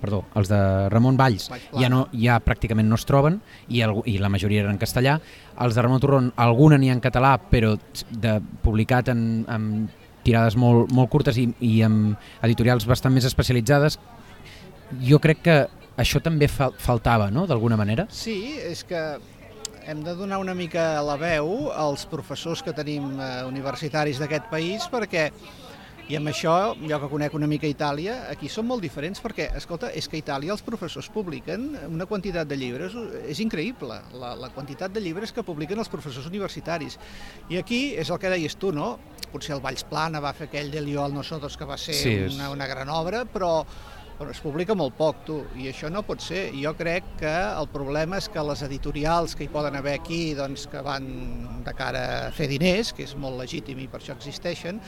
perdó, 0.01 0.23
els 0.35 0.49
de 0.49 0.89
Ramon 0.89 1.17
Valls 1.19 1.51
ja, 1.77 1.89
no, 1.93 2.07
ja 2.17 2.39
pràcticament 2.41 2.89
no 2.89 2.97
es 2.97 3.05
troben 3.05 3.41
i, 3.69 3.83
algú, 3.85 4.01
i 4.09 4.15
la 4.19 4.31
majoria 4.33 4.63
eren 4.63 4.73
en 4.73 4.79
castellà. 4.81 5.19
Els 5.61 5.75
de 5.77 5.83
Ramon 5.83 6.01
Torrón, 6.01 6.31
alguna 6.41 6.79
n'hi 6.81 6.89
ha 6.89 6.95
en 6.97 7.03
català, 7.05 7.35
però 7.51 7.75
de, 8.11 8.39
publicat 8.65 9.11
en, 9.13 9.45
en 9.49 9.91
tirades 10.25 10.57
molt, 10.57 10.91
molt 10.93 11.11
curtes 11.13 11.37
i, 11.37 11.51
i 11.61 11.83
amb 11.85 12.17
editorials 12.43 12.87
bastant 12.89 13.13
més 13.13 13.29
especialitzades. 13.29 13.99
Jo 15.05 15.21
crec 15.21 15.43
que 15.45 15.59
això 16.01 16.21
també 16.25 16.49
fal, 16.49 16.73
faltava, 16.81 17.29
no?, 17.31 17.47
d'alguna 17.47 17.77
manera. 17.77 18.07
Sí, 18.09 18.57
és 18.57 18.83
que 18.89 19.19
hem 19.91 20.05
de 20.07 20.15
donar 20.15 20.39
una 20.39 20.55
mica 20.55 21.01
la 21.03 21.17
veu 21.19 21.71
als 21.75 22.05
professors 22.07 22.63
que 22.63 22.73
tenim 22.77 23.11
eh, 23.19 23.31
universitaris 23.49 24.21
d'aquest 24.23 24.47
país 24.53 24.87
perquè 24.93 25.31
i 26.11 26.17
amb 26.19 26.27
això, 26.27 26.53
jo 26.91 26.97
que 26.99 27.09
conec 27.11 27.35
una 27.39 27.47
mica 27.47 27.69
Itàlia, 27.71 28.17
aquí 28.33 28.49
són 28.51 28.67
molt 28.67 28.83
diferents 28.83 29.21
perquè, 29.23 29.45
escolta, 29.55 29.93
és 29.95 30.09
que 30.11 30.19
a 30.19 30.23
Itàlia 30.25 30.51
els 30.51 30.63
professors 30.67 31.07
publiquen 31.15 31.69
una 31.87 32.07
quantitat 32.11 32.49
de 32.51 32.57
llibres, 32.59 32.97
és 33.31 33.39
increïble, 33.45 34.01
la, 34.19 34.33
la 34.35 34.49
quantitat 34.51 34.91
de 34.91 35.03
llibres 35.05 35.31
que 35.31 35.45
publiquen 35.47 35.79
els 35.79 35.91
professors 35.93 36.27
universitaris. 36.27 36.99
I 37.49 37.61
aquí 37.63 37.81
és 37.95 38.11
el 38.11 38.19
que 38.19 38.33
deies 38.35 38.59
tu, 38.59 38.73
no? 38.75 38.97
Potser 39.31 39.55
el 39.55 39.63
Valls 39.63 39.87
Plana 39.87 40.19
va 40.19 40.35
fer 40.35 40.49
aquell 40.51 40.73
de 40.75 40.83
Lió 40.83 41.05
al 41.05 41.15
Nosotros 41.15 41.55
que 41.57 41.69
va 41.71 41.79
ser 41.79 41.95
Sí, 41.95 42.17
és- 42.27 42.35
una, 42.35 42.51
una 42.51 42.67
gran 42.67 42.91
obra, 42.91 43.23
però 43.31 43.53
però 44.21 44.35
es 44.35 44.41
publica 44.45 44.75
molt 44.77 44.99
poc, 44.99 45.23
tu, 45.25 45.39
i 45.57 45.71
això 45.71 45.89
no 45.89 46.03
pot 46.05 46.21
ser. 46.21 46.51
Jo 46.53 46.75
crec 46.77 47.07
que 47.23 47.31
el 47.31 47.69
problema 47.73 48.19
és 48.21 48.27
que 48.29 48.43
les 48.45 48.61
editorials 48.67 49.33
que 49.33 49.47
hi 49.47 49.53
poden 49.53 49.79
haver 49.79 49.95
aquí, 49.97 50.35
doncs, 50.37 50.67
que 50.69 50.83
van 50.85 51.07
de 51.65 51.73
cara 51.79 52.03
a 52.27 52.35
fer 52.37 52.51
diners, 52.51 52.93
que 52.93 53.07
és 53.09 53.15
molt 53.17 53.41
legítim 53.41 53.81
i 53.81 53.89
per 53.89 54.03
això 54.03 54.13
existeixen, 54.19 54.83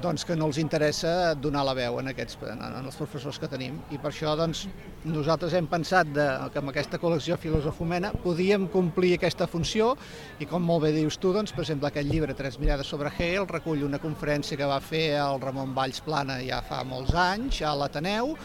doncs 0.00 0.24
que 0.24 0.36
no 0.38 0.46
els 0.48 0.58
interessa 0.62 1.34
donar 1.34 1.64
la 1.66 1.74
veu 1.76 1.98
en, 2.00 2.08
aquests, 2.12 2.38
en, 2.46 2.62
en 2.62 2.86
els 2.86 2.96
professors 2.96 3.40
que 3.40 3.48
tenim. 3.50 3.76
I 3.92 3.98
per 4.00 4.12
això 4.12 4.32
doncs, 4.38 4.64
nosaltres 5.04 5.54
hem 5.58 5.68
pensat 5.70 6.12
de, 6.14 6.26
que 6.52 6.62
amb 6.62 6.72
aquesta 6.72 7.00
col·lecció 7.02 7.36
Filosofomena 7.40 8.12
podíem 8.22 8.68
complir 8.72 9.16
aquesta 9.16 9.48
funció 9.50 9.92
i 10.40 10.48
com 10.48 10.64
molt 10.64 10.86
bé 10.86 10.94
dius 10.96 11.18
tu, 11.20 11.34
doncs, 11.36 11.52
per 11.56 11.64
exemple, 11.66 11.90
aquest 11.90 12.10
llibre 12.10 12.36
Tres 12.40 12.56
mirades 12.62 12.88
sobre 12.88 13.10
Hegel 13.12 13.48
recull 13.50 13.84
una 13.84 14.00
conferència 14.00 14.56
que 14.56 14.68
va 14.68 14.80
fer 14.80 15.10
el 15.20 15.40
Ramon 15.42 15.74
Valls 15.76 16.00
Plana 16.06 16.38
ja 16.46 16.62
fa 16.64 16.84
molts 16.86 17.12
anys 17.18 17.60
a 17.66 17.74
l'Ateneu, 17.76 18.36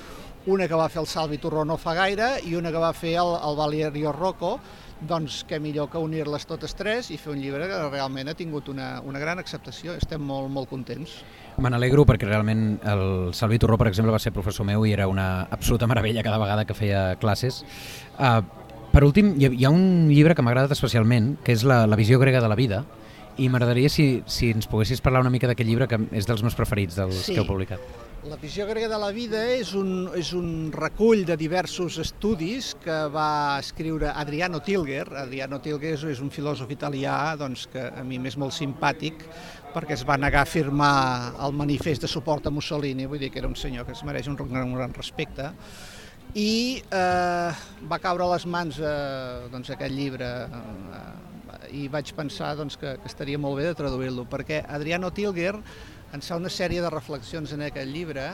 una 0.51 0.67
que 0.69 0.77
va 0.77 0.89
fer 0.93 1.01
el 1.01 1.07
Salvi 1.09 1.39
Torró 1.41 1.63
no 1.65 1.77
fa 1.81 1.95
gaire 1.97 2.35
i 2.45 2.53
una 2.57 2.73
que 2.73 2.81
va 2.81 2.91
fer 2.93 3.15
el, 3.21 3.31
el 3.47 3.55
Valerio 3.57 4.11
Rocco, 4.13 4.59
doncs 5.03 5.41
què 5.47 5.59
millor 5.59 5.89
que 5.91 5.99
unir-les 5.99 6.45
totes 6.47 6.75
tres 6.77 7.09
i 7.11 7.17
fer 7.19 7.33
un 7.33 7.41
llibre 7.41 7.67
que 7.67 7.79
realment 7.89 8.31
ha 8.31 8.35
tingut 8.37 8.69
una, 8.71 9.01
una 9.03 9.19
gran 9.19 9.39
acceptació. 9.41 9.95
Estem 9.99 10.23
molt, 10.23 10.49
molt 10.51 10.69
contents. 10.71 11.17
Me 11.59 11.71
n'alegro 11.71 12.05
perquè 12.07 12.27
realment 12.27 12.79
el 12.87 13.33
Salvi 13.35 13.59
Torró, 13.59 13.77
per 13.79 13.89
exemple, 13.91 14.13
va 14.15 14.19
ser 14.23 14.33
professor 14.35 14.67
meu 14.67 14.85
i 14.87 14.93
era 14.95 15.07
una 15.11 15.47
absoluta 15.51 15.87
meravella 15.87 16.23
cada 16.23 16.39
vegada 16.41 16.65
que 16.65 16.75
feia 16.77 17.15
classes. 17.19 17.63
Uh, 18.17 18.41
per 18.91 19.03
últim, 19.03 19.33
hi 19.35 19.47
ha, 19.47 19.51
hi 19.51 19.67
ha 19.67 19.73
un 19.73 20.07
llibre 20.11 20.35
que 20.35 20.43
m'ha 20.43 20.53
agradat 20.53 20.75
especialment, 20.75 21.35
que 21.43 21.55
és 21.55 21.67
la, 21.67 21.83
la 21.87 21.99
visió 21.99 22.19
grega 22.19 22.39
de 22.43 22.51
la 22.51 22.55
vida, 22.59 22.85
i 23.35 23.49
m'agradaria 23.51 23.91
si, 23.91 24.23
si 24.31 24.53
ens 24.55 24.67
poguessis 24.71 25.03
parlar 25.03 25.25
una 25.25 25.31
mica 25.33 25.49
d'aquest 25.51 25.67
llibre, 25.67 25.89
que 25.91 25.99
és 26.15 26.27
dels 26.27 26.43
meus 26.43 26.55
preferits, 26.55 26.95
dels 26.95 27.25
sí. 27.25 27.33
que 27.33 27.43
heu 27.43 27.49
publicat. 27.49 27.83
La 28.25 28.39
visió 28.41 28.65
grega 28.65 28.87
de 28.89 28.97
la 28.97 29.11
vida 29.13 29.37
és 29.53 29.75
un, 29.77 30.07
és 30.17 30.31
un 30.33 30.71
recull 30.73 31.19
de 31.29 31.35
diversos 31.37 31.99
estudis 32.01 32.71
que 32.81 32.95
va 33.13 33.59
escriure 33.61 34.09
Adriano 34.09 34.63
Tilger. 34.65 35.03
Adriano 35.21 35.59
Tilger 35.61 35.91
és, 35.93 36.21
un 36.23 36.31
filòsof 36.33 36.71
italià 36.73 37.35
doncs, 37.37 37.67
que 37.69 37.83
a 37.85 38.01
mi 38.01 38.17
m'és 38.17 38.39
molt 38.41 38.55
simpàtic 38.57 39.21
perquè 39.75 39.93
es 39.93 40.05
va 40.09 40.17
negar 40.17 40.41
a 40.41 40.49
firmar 40.49 41.35
el 41.45 41.53
manifest 41.53 42.07
de 42.07 42.09
suport 42.09 42.49
a 42.49 42.55
Mussolini, 42.55 43.05
vull 43.05 43.21
dir 43.21 43.29
que 43.29 43.43
era 43.43 43.51
un 43.51 43.59
senyor 43.59 43.85
que 43.85 43.93
es 43.93 44.01
mereix 44.07 44.31
un 44.31 44.39
gran, 44.41 44.71
un 44.71 44.73
gran 44.79 44.95
respecte 44.97 45.51
i 46.33 46.81
eh, 46.81 47.51
va 47.91 48.01
caure 48.01 48.25
a 48.25 48.33
les 48.33 48.49
mans 48.49 48.79
eh, 48.81 49.49
doncs, 49.53 49.69
aquest 49.75 49.93
llibre 49.93 50.31
eh, 50.49 51.03
i 51.77 51.85
vaig 51.93 52.09
pensar 52.17 52.55
doncs, 52.57 52.79
que, 52.81 52.97
que 53.01 53.11
estaria 53.11 53.37
molt 53.37 53.59
bé 53.59 53.69
de 53.69 53.77
traduir-lo, 53.77 54.25
perquè 54.31 54.63
Adriano 54.65 55.13
Tilger 55.13 55.53
ens 56.15 56.29
fa 56.31 56.37
una 56.39 56.51
sèrie 56.51 56.83
de 56.83 56.89
reflexions 56.91 57.51
en 57.51 57.65
aquest 57.65 57.91
llibre, 57.91 58.29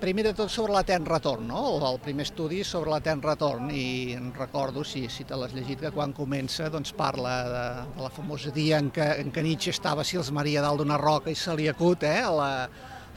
primer 0.00 0.26
de 0.26 0.32
tot 0.36 0.52
sobre 0.52 0.74
l'etern 0.76 1.06
retorn, 1.08 1.46
no? 1.48 1.60
el 1.88 1.98
primer 2.04 2.26
estudi 2.26 2.60
sobre 2.68 2.92
l'etern 2.92 3.22
retorn, 3.24 3.70
i 3.72 4.16
recordo, 4.36 4.84
si, 4.84 5.06
si 5.10 5.24
te 5.24 5.38
l'has 5.38 5.54
llegit, 5.56 5.80
que 5.82 5.92
quan 5.94 6.12
comença 6.16 6.68
doncs, 6.72 6.92
parla 6.96 7.36
de, 7.48 7.64
de 7.96 8.04
la 8.04 8.12
famosa 8.12 8.52
dia 8.54 8.78
en 8.82 8.92
què, 8.94 9.08
en 9.22 9.32
què 9.32 9.44
Nietzsche 9.46 9.72
estava 9.74 10.04
si 10.04 10.20
els 10.20 10.30
Maria 10.36 10.62
dalt 10.64 10.82
d'una 10.82 11.00
roca 11.00 11.32
i 11.32 11.38
se 11.38 11.56
li 11.56 11.66
acut 11.72 12.04
eh, 12.06 12.20
la, 12.28 12.50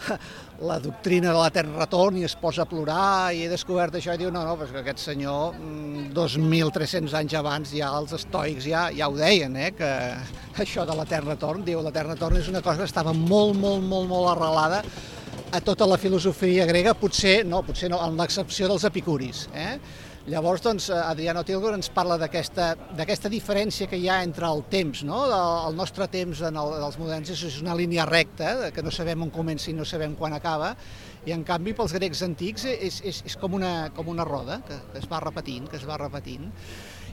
la 0.70 0.78
doctrina 0.84 1.32
de 1.32 1.40
l'etern 1.40 1.76
retorn 1.78 2.18
i 2.20 2.26
es 2.28 2.36
posa 2.40 2.66
a 2.66 2.70
plorar 2.70 3.32
i 3.36 3.46
he 3.46 3.52
descobert 3.52 3.96
això 3.96 4.16
i 4.16 4.22
diu 4.22 4.32
no, 4.34 4.44
no, 4.48 4.56
però 4.60 4.72
que 4.74 4.84
aquest 4.84 5.04
senyor 5.12 5.56
2.300 6.16 7.06
mm, 7.06 7.14
anys 7.22 7.38
abans 7.40 7.76
ja 7.76 7.92
els 8.00 8.16
estoics 8.18 8.68
ja, 8.68 8.88
ja 8.96 9.08
ho 9.10 9.16
deien, 9.18 9.56
eh, 9.56 9.72
que 9.78 9.92
això 10.64 10.86
de 10.88 10.98
l'etern 11.00 11.32
retorn, 11.34 11.64
diu 11.68 11.84
l'etern 11.86 12.16
retorn 12.16 12.42
és 12.42 12.52
una 12.52 12.64
cosa 12.66 12.84
que 12.84 12.92
estava 12.92 13.16
molt, 13.16 13.56
molt, 13.60 13.86
molt, 13.86 14.10
molt 14.12 14.34
arrelada 14.36 14.84
a 15.50 15.62
tota 15.66 15.88
la 15.90 15.98
filosofia 15.98 16.68
grega, 16.70 16.94
potser 16.94 17.42
no, 17.48 17.64
potser 17.66 17.90
no, 17.90 18.02
amb 18.06 18.20
l'excepció 18.22 18.68
dels 18.70 18.86
epicuris, 18.86 19.48
eh? 19.56 19.80
Llavors, 20.30 20.62
doncs, 20.62 20.92
Adriano 20.94 21.42
Tilgor 21.42 21.74
ens 21.74 21.88
parla 21.90 22.16
d'aquesta 22.22 23.32
diferència 23.34 23.88
que 23.90 23.98
hi 23.98 24.06
ha 24.12 24.20
entre 24.22 24.46
el 24.46 24.62
temps, 24.70 25.02
no? 25.08 25.24
El 25.32 25.78
nostre 25.78 26.06
temps 26.12 26.44
en 26.46 26.60
el, 26.62 26.74
els 26.86 27.00
moderns 27.02 27.32
és 27.34 27.58
una 27.64 27.74
línia 27.78 28.06
recta, 28.06 28.70
que 28.76 28.84
no 28.86 28.94
sabem 28.94 29.26
on 29.26 29.34
comença 29.34 29.72
i 29.72 29.76
no 29.78 29.88
sabem 29.90 30.14
quan 30.20 30.38
acaba, 30.38 30.76
i 31.26 31.34
en 31.34 31.42
canvi 31.48 31.74
pels 31.78 31.96
grecs 31.98 32.22
antics 32.28 32.68
és, 32.70 33.02
és, 33.02 33.24
és 33.26 33.40
com, 33.42 33.58
una, 33.58 33.90
com 33.96 34.14
una 34.14 34.28
roda 34.28 34.62
que, 34.68 34.78
que 34.94 35.02
es 35.02 35.10
va 35.10 35.24
repetint, 35.26 35.66
que 35.72 35.82
es 35.82 35.88
va 35.90 35.98
repetint. 35.98 36.46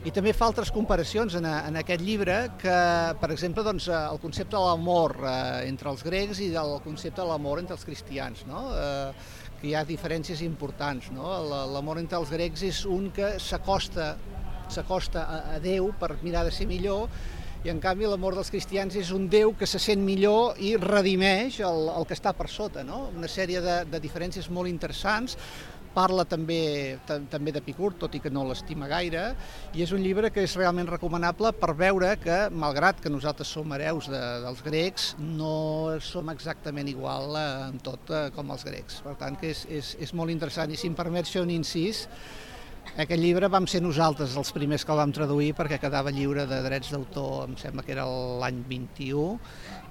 I 0.07 0.13
també 0.15 0.31
fa 0.31 0.47
altres 0.47 0.71
comparacions 0.71 1.35
en, 1.35 1.47
en 1.51 1.77
aquest 1.81 2.03
llibre 2.07 2.37
que, 2.61 2.75
per 3.19 3.31
exemple, 3.35 3.65
doncs, 3.67 3.89
el 3.91 4.21
concepte 4.23 4.55
de 4.55 4.63
l'amor 4.63 5.17
eh, 5.19 5.33
entre 5.67 5.91
els 5.91 6.05
grecs 6.07 6.39
i 6.45 6.53
el 6.55 6.77
concepte 6.85 7.25
de 7.25 7.27
l'amor 7.27 7.59
entre 7.59 7.75
els 7.75 7.83
cristians. 7.89 8.45
No? 8.47 8.69
Eh, 8.71 9.57
que 9.59 9.67
hi 9.67 9.75
ha 9.75 9.83
diferències 9.89 10.45
importants. 10.47 11.11
No? 11.11 11.33
L'amor 11.73 11.99
entre 11.99 12.21
els 12.21 12.31
grecs 12.31 12.63
és 12.69 12.85
un 12.87 13.11
que 13.17 13.35
s'acosta 13.43 14.15
s'acosta 14.71 15.27
a 15.57 15.59
Déu 15.63 15.93
per 15.99 16.17
mirar 16.23 16.45
de 16.47 16.51
ser 16.55 16.67
millor 16.67 17.07
i 17.67 17.71
en 17.71 17.79
canvi 17.83 18.07
l'amor 18.07 18.35
dels 18.39 18.51
cristians 18.51 18.95
és 18.99 19.13
un 19.15 19.29
Déu 19.31 19.57
que 19.59 19.67
se 19.67 19.79
sent 19.83 20.03
millor 20.07 20.59
i 20.63 20.77
redimeix 20.79 21.59
el, 21.67 21.89
el 21.91 22.07
que 22.07 22.15
està 22.15 22.31
per 22.37 22.47
sota. 22.51 22.85
No? 22.87 23.09
Una 23.17 23.31
sèrie 23.31 23.63
de, 23.63 23.81
de 23.91 24.01
diferències 24.03 24.47
molt 24.55 24.71
interessants 24.71 25.35
Parla 25.97 26.27
també 26.29 26.99
també 27.09 27.55
d'Epicur, 27.55 27.95
tot 27.97 28.15
i 28.17 28.21
que 28.21 28.33
no 28.33 28.45
l'estima 28.45 28.89
gaire, 28.91 29.31
i 29.75 29.85
és 29.85 29.93
un 29.97 30.03
llibre 30.05 30.31
que 30.35 30.45
és 30.45 30.57
realment 30.61 30.91
recomanable 30.91 31.55
per 31.57 31.73
veure 31.79 32.13
que, 32.21 32.39
malgrat 32.53 33.01
que 33.01 33.13
nosaltres 33.13 33.49
som 33.57 33.73
hereus 33.73 34.11
de, 34.13 34.23
dels 34.45 34.63
grecs, 34.67 35.15
no 35.19 35.97
som 36.05 36.29
exactament 36.33 36.91
igual 36.93 37.37
eh, 37.41 37.47
en 37.71 37.81
tot 37.85 38.13
eh, 38.13 38.27
com 38.37 38.53
els 38.53 38.67
grecs. 38.69 39.01
Per 39.07 39.17
tant, 39.21 39.39
que 39.41 39.55
és, 39.55 39.65
és, 39.73 39.95
és 40.05 40.13
molt 40.17 40.35
interessant. 40.35 40.73
I 40.73 40.81
si 40.81 40.91
em 40.91 40.99
permets 40.99 41.33
fer 41.33 41.45
un 41.47 41.55
incís, 41.55 42.07
aquest 42.95 43.21
llibre 43.21 43.51
vam 43.53 43.67
ser 43.69 43.83
nosaltres 43.85 44.37
els 44.41 44.53
primers 44.57 44.85
que 44.87 44.93
el 44.95 45.01
vam 45.03 45.13
traduir 45.13 45.51
perquè 45.59 45.81
quedava 45.83 46.13
lliure 46.15 46.47
de 46.49 46.61
drets 46.65 46.93
d'autor, 46.95 47.49
em 47.49 47.57
sembla 47.61 47.85
que 47.85 47.93
era 47.97 48.07
l'any 48.41 48.63
21, 48.69 49.27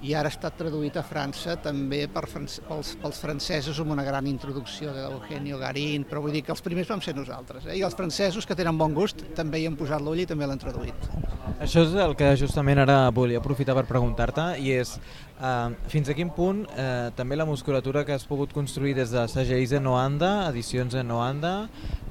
i 0.08 0.14
ara 0.16 0.30
ha 0.30 0.34
estat 0.34 0.58
traduït 0.58 0.96
a 0.98 1.04
França 1.06 1.58
també 1.62 2.02
per, 2.12 2.24
pels, 2.32 2.94
pels 3.02 3.22
francesos 3.22 3.80
amb 3.82 3.94
una 3.94 4.04
gran 4.06 4.26
introducció 4.26 4.94
d'Eugenio 4.96 5.60
Garín, 5.62 6.08
però 6.08 6.24
vull 6.24 6.34
dir 6.34 6.44
que 6.46 6.54
els 6.56 6.64
primers 6.64 6.90
vam 6.90 7.04
ser 7.04 7.16
nosaltres. 7.16 7.68
Eh? 7.68 7.78
I 7.80 7.86
els 7.86 7.96
francesos, 7.96 8.46
que 8.46 8.58
tenen 8.58 8.78
bon 8.78 8.96
gust, 8.96 9.24
també 9.38 9.62
hi 9.62 9.70
han 9.70 9.78
posat 9.78 10.02
l'ull 10.02 10.24
i 10.24 10.28
també 10.28 10.48
l'han 10.48 10.62
traduït. 10.62 11.10
Això 11.56 11.86
és 11.86 11.94
el 11.96 12.12
que 12.12 12.26
justament 12.36 12.76
ara 12.82 13.06
volia 13.16 13.38
aprofitar 13.40 13.72
per 13.78 13.86
preguntar-te 13.88 14.42
i 14.60 14.74
és 14.76 14.90
eh, 15.00 15.70
fins 15.88 16.10
a 16.12 16.16
quin 16.18 16.28
punt 16.36 16.66
eh, 16.68 17.08
també 17.16 17.38
la 17.38 17.46
musculatura 17.48 18.02
que 18.04 18.12
has 18.12 18.26
pogut 18.28 18.52
construir 18.52 18.92
des 18.98 19.14
de 19.14 19.22
segells 19.32 19.72
en 19.72 19.86
Noanda, 19.88 20.50
edicions 20.50 20.92
en 21.00 21.08
Noanda, 21.08 21.54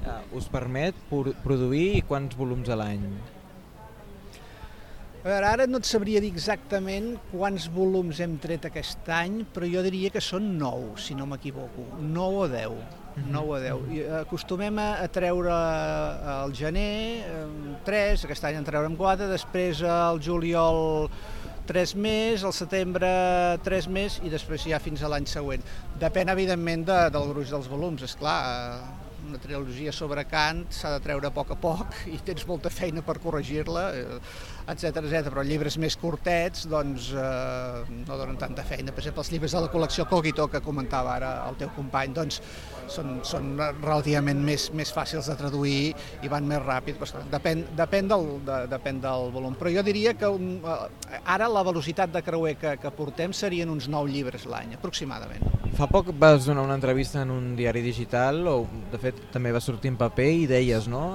eh, 0.02 0.18
us 0.34 0.50
permet 0.50 0.98
produir 1.46 1.86
i 2.00 2.04
quants 2.10 2.34
volums 2.40 2.74
a 2.74 2.80
l'any? 2.82 3.06
A 5.22 5.30
veure, 5.30 5.46
ara 5.54 5.70
no 5.70 5.78
et 5.78 5.94
sabria 5.94 6.26
dir 6.26 6.34
exactament 6.34 7.14
quants 7.30 7.70
volums 7.70 8.18
hem 8.26 8.40
tret 8.42 8.66
aquest 8.66 9.06
any, 9.14 9.44
però 9.54 9.70
jo 9.70 9.86
diria 9.86 10.10
que 10.10 10.26
són 10.26 10.56
9, 10.58 10.96
si 11.06 11.14
no 11.14 11.30
m'equivoco, 11.30 11.92
9 12.02 12.46
o 12.48 12.50
10. 12.50 13.05
9 13.16 13.48
o 13.48 13.60
10. 13.62 13.88
I 13.96 14.04
acostumem 14.22 14.80
a, 14.82 14.90
a 15.04 15.08
treure 15.12 15.54
al 16.36 16.54
gener 16.56 17.24
3, 17.88 18.28
aquest 18.28 18.48
any 18.48 18.60
en 18.60 18.68
treurem 18.68 18.98
4, 19.00 19.30
després 19.32 19.82
al 19.88 20.20
juliol 20.24 21.08
3 21.70 21.96
més, 21.98 22.44
al 22.46 22.54
setembre 22.54 23.10
3 23.66 23.88
més 23.90 24.20
i 24.26 24.30
després 24.34 24.68
ja 24.70 24.82
fins 24.84 25.02
a 25.02 25.10
l'any 25.12 25.26
següent. 25.30 25.64
Depèn, 26.02 26.30
evidentment, 26.34 26.86
de, 26.86 27.00
del 27.16 27.32
gruix 27.32 27.54
dels 27.54 27.72
volums, 27.72 28.06
és 28.06 28.16
clar. 28.20 28.38
Eh, 28.52 29.02
una 29.26 29.40
trilogia 29.42 29.90
sobre 29.96 30.22
Kant 30.30 30.68
s'ha 30.70 30.92
de 30.94 31.00
treure 31.02 31.26
a 31.26 31.34
poc 31.34 31.56
a 31.56 31.58
poc 31.58 31.96
i 32.12 32.20
tens 32.28 32.46
molta 32.46 32.70
feina 32.70 33.02
per 33.02 33.18
corregir-la, 33.24 33.88
etc 34.66 35.04
etc. 35.04 35.30
però 35.30 35.44
llibres 35.46 35.78
més 35.82 35.96
curtets 36.02 36.66
doncs, 36.70 37.12
eh, 37.14 37.84
no 38.06 38.18
donen 38.18 38.38
tanta 38.42 38.66
feina. 38.66 38.94
Per 38.94 39.04
exemple, 39.04 39.22
els 39.22 39.32
llibres 39.34 39.54
de 39.54 39.62
la 39.62 39.72
col·lecció 39.72 40.08
Cogito 40.10 40.48
que 40.50 40.62
comentava 40.66 41.14
ara 41.16 41.32
el 41.50 41.58
teu 41.60 41.70
company, 41.76 42.14
doncs, 42.16 42.40
són, 42.92 43.20
són 43.26 43.54
relativament 43.58 44.42
més, 44.46 44.68
més 44.78 44.92
fàcils 44.94 45.30
de 45.30 45.36
traduir 45.38 45.94
i 46.26 46.32
van 46.32 46.48
més 46.50 46.62
ràpid. 46.64 46.98
Doncs, 47.02 47.16
depèn, 47.32 47.66
depèn, 47.78 48.10
del, 48.10 48.28
de, 48.46 48.60
depèn 48.72 49.02
del 49.04 49.30
volum. 49.34 49.58
Però 49.60 49.74
jo 49.74 49.86
diria 49.86 50.16
que 50.18 50.30
un, 50.32 50.58
eh, 50.62 51.22
ara 51.36 51.50
la 51.52 51.66
velocitat 51.66 52.14
de 52.14 52.24
creuer 52.26 52.56
que, 52.62 52.76
que 52.82 52.94
portem 52.96 53.34
serien 53.38 53.70
uns 53.70 53.90
9 53.92 54.10
llibres 54.12 54.48
l'any, 54.50 54.76
aproximadament. 54.80 55.46
Fa 55.76 55.90
poc 55.92 56.10
vas 56.18 56.48
donar 56.48 56.64
una 56.66 56.78
entrevista 56.80 57.22
en 57.22 57.34
un 57.34 57.54
diari 57.58 57.84
digital, 57.86 58.42
o 58.48 58.58
de 58.92 59.02
fet 59.02 59.26
també 59.34 59.54
va 59.54 59.62
sortir 59.62 59.92
en 59.94 60.00
paper, 60.00 60.32
i 60.46 60.50
deies, 60.50 60.90
no?, 60.90 61.06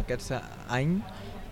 aquest 0.00 0.32
any 0.72 0.98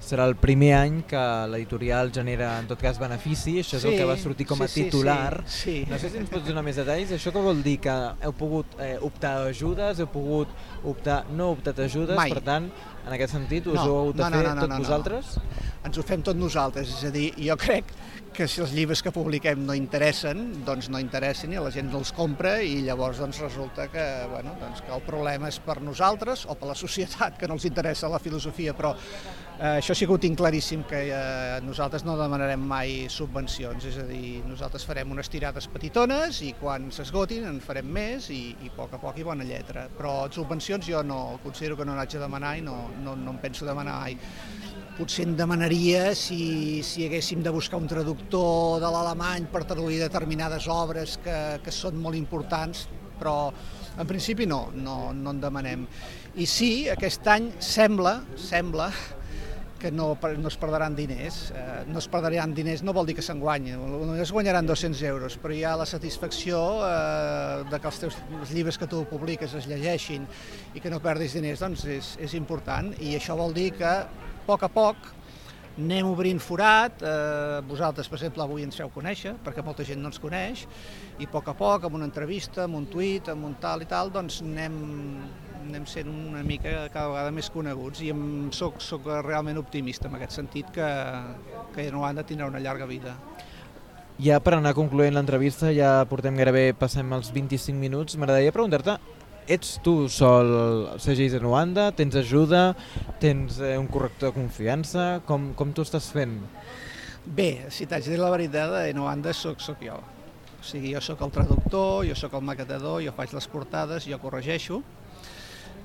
serà 0.05 0.27
el 0.29 0.37
primer 0.41 0.73
any 0.77 1.01
que 1.09 1.23
l'editorial 1.51 2.13
genera 2.15 2.53
en 2.61 2.69
tot 2.71 2.81
cas 2.83 2.99
benefici, 3.01 3.59
això 3.63 3.79
és 3.79 3.85
sí, 3.87 3.93
el 3.93 3.99
que 3.99 4.09
va 4.09 4.17
sortir 4.21 4.47
com 4.49 4.63
a 4.65 4.69
sí, 4.69 4.85
titular. 4.85 5.43
Sí, 5.47 5.57
sí, 5.57 5.77
sí. 5.85 5.91
No 5.91 5.99
sé 6.01 6.11
si 6.13 6.21
ens 6.21 6.33
pots 6.33 6.47
donar 6.49 6.65
més 6.67 6.79
detalls, 6.81 7.15
això 7.17 7.33
què 7.35 7.45
vol 7.45 7.63
dir? 7.65 7.79
Que 7.85 7.95
heu 8.25 8.35
pogut 8.39 8.77
eh, 8.79 8.95
optar 9.05 9.35
a 9.41 9.47
ajudes, 9.53 10.03
heu 10.03 10.11
pogut 10.13 10.53
optar, 10.85 11.23
no 11.33 11.53
optat 11.57 11.81
a 11.81 11.89
ajudes, 11.89 12.17
mai. 12.19 12.33
per 12.33 12.45
tant, 12.45 12.69
en 13.05 13.15
aquest 13.17 13.37
sentit? 13.37 13.69
Us 13.69 13.79
no, 13.79 13.85
ho 13.85 14.01
heu 14.03 14.13
de 14.13 14.23
no, 14.23 14.31
no, 14.31 14.41
fer 14.41 14.49
no, 14.49 14.55
no, 14.55 14.67
tot 14.67 14.73
no, 14.73 14.81
vosaltres? 14.83 15.37
No. 15.39 15.71
Ens 15.85 16.01
ho 16.01 16.05
fem 16.07 16.25
tot 16.25 16.39
nosaltres, 16.41 16.93
és 16.97 17.09
a 17.09 17.13
dir, 17.13 17.29
jo 17.45 17.57
crec 17.61 17.93
que 18.35 18.49
si 18.51 18.59
els 18.65 18.73
llibres 18.75 18.99
que 19.05 19.13
publiquem 19.15 19.63
no 19.63 19.77
interessen, 19.79 20.41
doncs 20.67 20.89
no 20.91 20.99
interessen 20.99 21.53
i 21.55 21.61
la 21.63 21.71
gent 21.75 21.93
no 21.93 22.01
els 22.03 22.11
compra 22.17 22.57
i 22.67 22.81
llavors 22.83 23.21
doncs 23.23 23.39
resulta 23.45 23.87
que, 23.93 24.05
bueno, 24.33 24.57
doncs 24.59 24.83
que 24.83 24.91
el 24.97 25.05
problema 25.07 25.49
és 25.53 25.61
per 25.63 25.79
nosaltres 25.87 26.43
o 26.51 26.59
per 26.59 26.73
la 26.73 26.75
societat 26.79 27.39
que 27.39 27.49
no 27.49 27.55
els 27.55 27.69
interessa 27.71 28.11
la 28.11 28.19
filosofia, 28.19 28.75
però 28.75 28.91
eh, 28.97 29.77
això 29.77 29.95
sí 29.95 30.09
que 30.09 30.17
ho 30.17 30.19
tinc 30.19 30.39
claríssim, 30.41 30.83
que 30.91 31.05
eh, 31.15 31.61
nosaltres 31.63 32.03
no 32.05 32.17
demanarem 32.19 32.65
mai 32.75 33.07
subvencions, 33.13 33.87
és 33.93 34.01
a 34.03 34.09
dir, 34.09 34.41
nosaltres 34.49 34.87
farem 34.89 35.15
unes 35.15 35.31
tirades 35.31 35.71
petitones 35.71 36.43
i 36.43 36.55
quan 36.59 36.91
s'esgotin 36.95 37.47
en 37.53 37.63
farem 37.63 37.87
més 37.87 38.29
i, 38.35 38.43
i 38.67 38.73
a 38.73 38.77
poc 38.77 38.99
a 38.99 39.03
poc 39.03 39.23
i 39.23 39.27
bona 39.27 39.47
lletra, 39.47 39.87
però 39.95 40.25
subvencions 40.35 40.91
jo 40.91 41.05
no 41.07 41.39
considero 41.45 41.79
que 41.79 41.87
no 41.87 41.95
n'haig 41.95 42.19
de 42.19 42.25
demanar 42.27 42.57
i 42.59 42.67
no, 42.67 42.81
no, 43.03 43.17
no 43.17 43.35
em 43.35 43.43
penso 43.43 43.67
demanar 43.67 44.01
mai 44.03 44.19
potser 44.95 45.25
em 45.27 45.33
demanaria 45.35 46.13
si, 46.15 46.83
si 46.87 47.03
haguéssim 47.07 47.43
de 47.43 47.51
buscar 47.51 47.81
un 47.83 47.89
traductor 47.91 48.79
de 48.83 48.91
l'alemany 48.95 49.49
per 49.51 49.65
traduir 49.67 49.99
determinades 49.99 50.69
obres 50.71 51.17
que, 51.25 51.39
que 51.65 51.75
són 51.75 51.99
molt 51.99 52.15
importants, 52.15 52.85
però 53.19 53.51
en 53.99 54.07
principi 54.07 54.47
no, 54.47 54.69
no, 54.75 55.11
no 55.11 55.35
en 55.35 55.43
demanem. 55.43 55.83
I 56.39 56.47
sí, 56.47 56.71
aquest 56.91 57.27
any 57.31 57.51
sembla, 57.59 58.21
sembla 58.39 58.89
que 59.85 59.93
no, 59.93 60.17
no 60.17 60.49
es 60.49 60.57
perdran 60.57 60.97
diners. 60.97 61.51
Eh, 61.53 61.85
no 61.93 62.01
es 62.01 62.09
perdran 62.09 62.55
diners 62.57 62.81
no 62.87 62.95
vol 62.97 63.05
dir 63.05 63.19
que 63.19 63.25
se'n 63.25 63.41
guanyin, 63.43 63.77
només 63.77 64.33
guanyaran 64.33 64.65
200 64.65 65.03
euros, 65.11 65.37
però 65.43 65.53
hi 65.53 65.61
ha 65.69 65.75
la 65.77 65.85
satisfacció 65.89 66.61
eh, 66.87 67.67
de 67.69 67.81
que 67.81 67.91
els 67.91 68.01
teus 68.01 68.17
els 68.41 68.55
llibres 68.57 68.81
que 68.81 68.89
tu 68.89 69.03
publiques 69.11 69.53
es 69.61 69.69
llegeixin 69.69 70.25
i 70.73 70.81
que 70.81 70.93
no 70.93 71.03
perdis 71.05 71.37
diners, 71.37 71.61
doncs 71.61 71.85
és, 71.99 72.15
és 72.25 72.39
important 72.41 72.95
i 72.97 73.13
això 73.19 73.37
vol 73.37 73.53
dir 73.53 73.75
que 73.77 73.93
a 73.93 74.49
poc 74.49 74.65
a 74.65 74.73
poc 74.73 75.13
anem 75.75 76.07
obrint 76.07 76.39
forat, 76.41 77.03
eh, 77.03 77.61
vosaltres, 77.69 78.09
per 78.09 78.21
exemple, 78.21 78.45
avui 78.45 78.63
ens 78.65 78.79
feu 78.79 78.89
conèixer, 78.95 79.35
perquè 79.45 79.65
molta 79.67 79.85
gent 79.85 80.01
no 80.01 80.09
ens 80.13 80.21
coneix, 80.23 80.65
i 81.19 81.27
a 81.27 81.33
poc 81.33 81.51
a 81.51 81.55
poc, 81.59 81.85
amb 81.85 81.99
una 81.99 82.07
entrevista, 82.07 82.65
amb 82.65 82.79
un 82.79 82.87
tuit, 82.87 83.29
amb 83.29 83.45
un 83.51 83.57
tal 83.61 83.83
i 83.83 83.89
tal, 83.91 84.13
doncs 84.15 84.41
anem, 84.47 84.79
anem 85.63 85.87
sent 85.89 86.11
una 86.11 86.43
mica 86.47 86.89
cada 86.93 87.09
vegada 87.13 87.33
més 87.35 87.51
coneguts 87.53 88.03
i 88.05 88.11
em, 88.13 88.25
soc, 88.53 88.81
soc 88.85 89.09
realment 89.25 89.59
optimista 89.61 90.11
en 90.11 90.19
aquest 90.19 90.39
sentit 90.41 90.71
que, 90.75 90.89
que 91.75 91.89
Noanda 91.95 92.27
tindrà 92.27 92.51
una 92.51 92.63
llarga 92.63 92.89
vida. 92.91 93.17
Ja 94.23 94.39
per 94.39 94.55
anar 94.55 94.77
concloent 94.77 95.17
l'entrevista, 95.17 95.73
ja 95.75 96.05
portem 96.11 96.37
gairebé, 96.39 96.69
passem 96.79 97.11
els 97.17 97.33
25 97.35 97.79
minuts, 97.81 98.19
m'agradaria 98.19 98.55
preguntar-te 98.55 98.99
ets 99.47 99.79
tu 99.85 100.09
sol 100.09 100.49
segells 101.03 101.35
de 101.37 101.41
Nuanda? 101.43 101.91
Tens 101.93 102.17
ajuda? 102.17 102.75
Tens 103.21 103.59
eh, 103.61 103.77
un 103.77 103.87
corrector 103.93 104.31
de 104.31 104.39
confiança? 104.39 105.21
Com, 105.29 105.53
com 105.59 105.73
t'ho 105.75 105.85
estàs 105.85 106.09
fent? 106.15 106.39
Bé, 107.25 107.67
si 107.73 107.87
t'haig 107.89 108.05
de 108.07 108.15
dir 108.15 108.21
la 108.21 108.33
veritat, 108.33 108.73
de 108.73 108.95
Nuanda 108.97 109.33
soc, 109.37 109.61
soc 109.65 109.85
jo. 109.85 109.99
O 110.61 110.65
sigui, 110.65 110.95
jo 110.95 111.01
sóc 111.05 111.21
el 111.25 111.33
traductor, 111.33 112.05
jo 112.09 112.17
sóc 112.17 112.37
el 112.37 112.45
maquetador, 112.45 113.03
jo 113.05 113.13
faig 113.17 113.35
les 113.37 113.49
portades, 113.53 114.09
jo 114.09 114.21
corregeixo. 114.21 114.81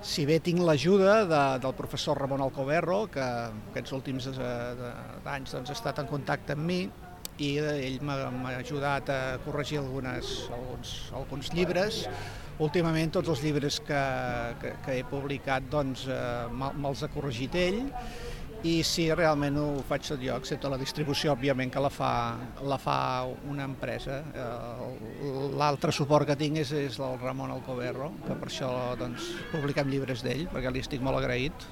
Si 0.06 0.24
bé 0.26 0.40
tinc 0.40 0.64
l'ajuda 0.64 1.24
de, 1.28 1.44
del 1.64 1.76
professor 1.76 2.18
Ramon 2.18 2.42
Alcoberro, 2.46 3.06
que 3.12 3.24
aquests 3.24 3.96
últims 3.98 4.30
eh, 4.32 4.92
anys 5.28 5.56
doncs, 5.58 5.72
ha 5.72 5.76
estat 5.76 6.00
en 6.04 6.08
contacte 6.08 6.56
amb 6.56 6.68
mi, 6.72 6.82
i 7.40 7.50
ell 7.60 8.02
m'ha 8.04 8.54
ajudat 8.58 9.12
a 9.12 9.20
corregir 9.46 9.80
algunes, 9.80 10.32
alguns, 10.56 10.96
alguns 11.16 11.52
llibres, 11.56 12.06
Últimament 12.60 13.14
tots 13.16 13.30
els 13.32 13.40
llibres 13.40 13.78
que, 13.88 14.00
que, 14.60 14.74
que 14.84 14.96
he 15.00 15.04
publicat 15.08 15.70
doncs, 15.72 16.02
eh, 16.12 16.48
me'ls 16.52 17.06
ha 17.06 17.08
corregit 17.14 17.56
ell 17.56 17.78
i 18.68 18.80
sí, 18.84 19.06
realment 19.16 19.56
ho 19.56 19.68
faig 19.88 20.04
tot 20.10 20.20
jo, 20.20 20.36
excepte 20.36 20.68
la 20.72 20.80
distribució, 20.80 21.32
òbviament, 21.32 21.72
que 21.72 21.84
la 21.84 21.92
fa, 21.94 22.12
la 22.68 22.78
fa 22.82 22.98
una 23.48 23.64
empresa. 23.70 24.20
Eh, 24.36 24.90
l'altre 25.60 25.94
suport 25.96 26.28
que 26.28 26.36
tinc 26.40 26.60
és, 26.66 26.74
és 26.76 27.00
el 27.00 27.16
Ramon 27.22 27.54
Alcoberro, 27.56 28.12
que 28.26 28.36
per 28.36 28.50
això 28.52 28.72
doncs, 29.00 29.32
publiquem 29.54 29.92
llibres 29.92 30.26
d'ell, 30.26 30.48
perquè 30.52 30.74
li 30.76 30.84
estic 30.84 31.06
molt 31.06 31.22
agraït. 31.22 31.70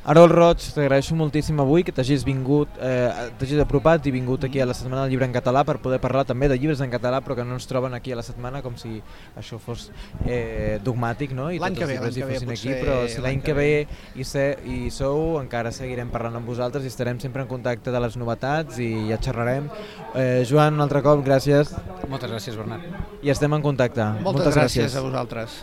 Arol 0.00 0.30
Roig, 0.32 0.62
t'agraeixo 0.72 1.12
moltíssim 1.12 1.58
avui 1.60 1.82
que 1.84 1.92
t'hagis 1.92 2.22
vingut, 2.24 2.72
eh, 2.80 3.28
t'hagis 3.36 3.58
apropat 3.60 4.06
i 4.08 4.12
vingut 4.14 4.46
aquí 4.46 4.60
a 4.60 4.64
la 4.64 4.72
Setmana 4.72 5.02
del 5.02 5.10
Llibre 5.12 5.26
en 5.28 5.32
Català 5.34 5.60
per 5.68 5.76
poder 5.76 5.98
parlar 6.00 6.22
també 6.24 6.48
de 6.48 6.56
llibres 6.56 6.80
en 6.80 6.88
català 6.88 7.18
però 7.20 7.34
que 7.36 7.44
no 7.44 7.58
ens 7.58 7.68
troben 7.68 7.92
aquí 7.92 8.12
a 8.12 8.16
la 8.16 8.24
setmana 8.24 8.62
com 8.64 8.78
si 8.80 9.02
això 9.36 9.58
fos 9.60 9.90
eh, 10.24 10.78
dogmàtic 10.82 11.34
no? 11.36 11.50
i 11.52 11.58
tots 11.60 11.82
els 11.84 12.16
llibres 12.16 12.16
hi 12.16 12.22
fossin 12.24 12.52
aquí, 12.54 12.72
però 12.80 12.94
si 13.12 13.20
l'any 13.20 13.42
que 13.44 13.52
ve 13.52 13.68
hi, 14.16 14.24
sé, 14.24 14.46
hi 14.64 14.88
sou 14.90 15.36
encara 15.42 15.70
seguirem 15.70 16.08
parlant 16.08 16.40
amb 16.40 16.48
vosaltres 16.48 16.86
i 16.88 16.88
estarem 16.88 17.20
sempre 17.20 17.44
en 17.44 17.50
contacte 17.50 17.92
de 17.92 18.00
les 18.00 18.16
novetats 18.16 18.80
i 18.80 19.10
ja 19.10 19.18
xerrarem. 19.20 19.68
Eh, 20.14 20.46
Joan, 20.48 20.80
un 20.80 20.86
altre 20.86 21.04
cop, 21.04 21.20
gràcies. 21.26 21.74
Moltes 22.08 22.32
gràcies, 22.32 22.56
Bernat. 22.56 22.88
I 23.20 23.36
estem 23.36 23.52
en 23.52 23.68
contacte. 23.68 24.00
Moltes, 24.00 24.24
Moltes 24.24 24.56
gràcies. 24.56 24.88
gràcies 24.88 24.96
a 24.96 25.04
vosaltres. 25.04 25.60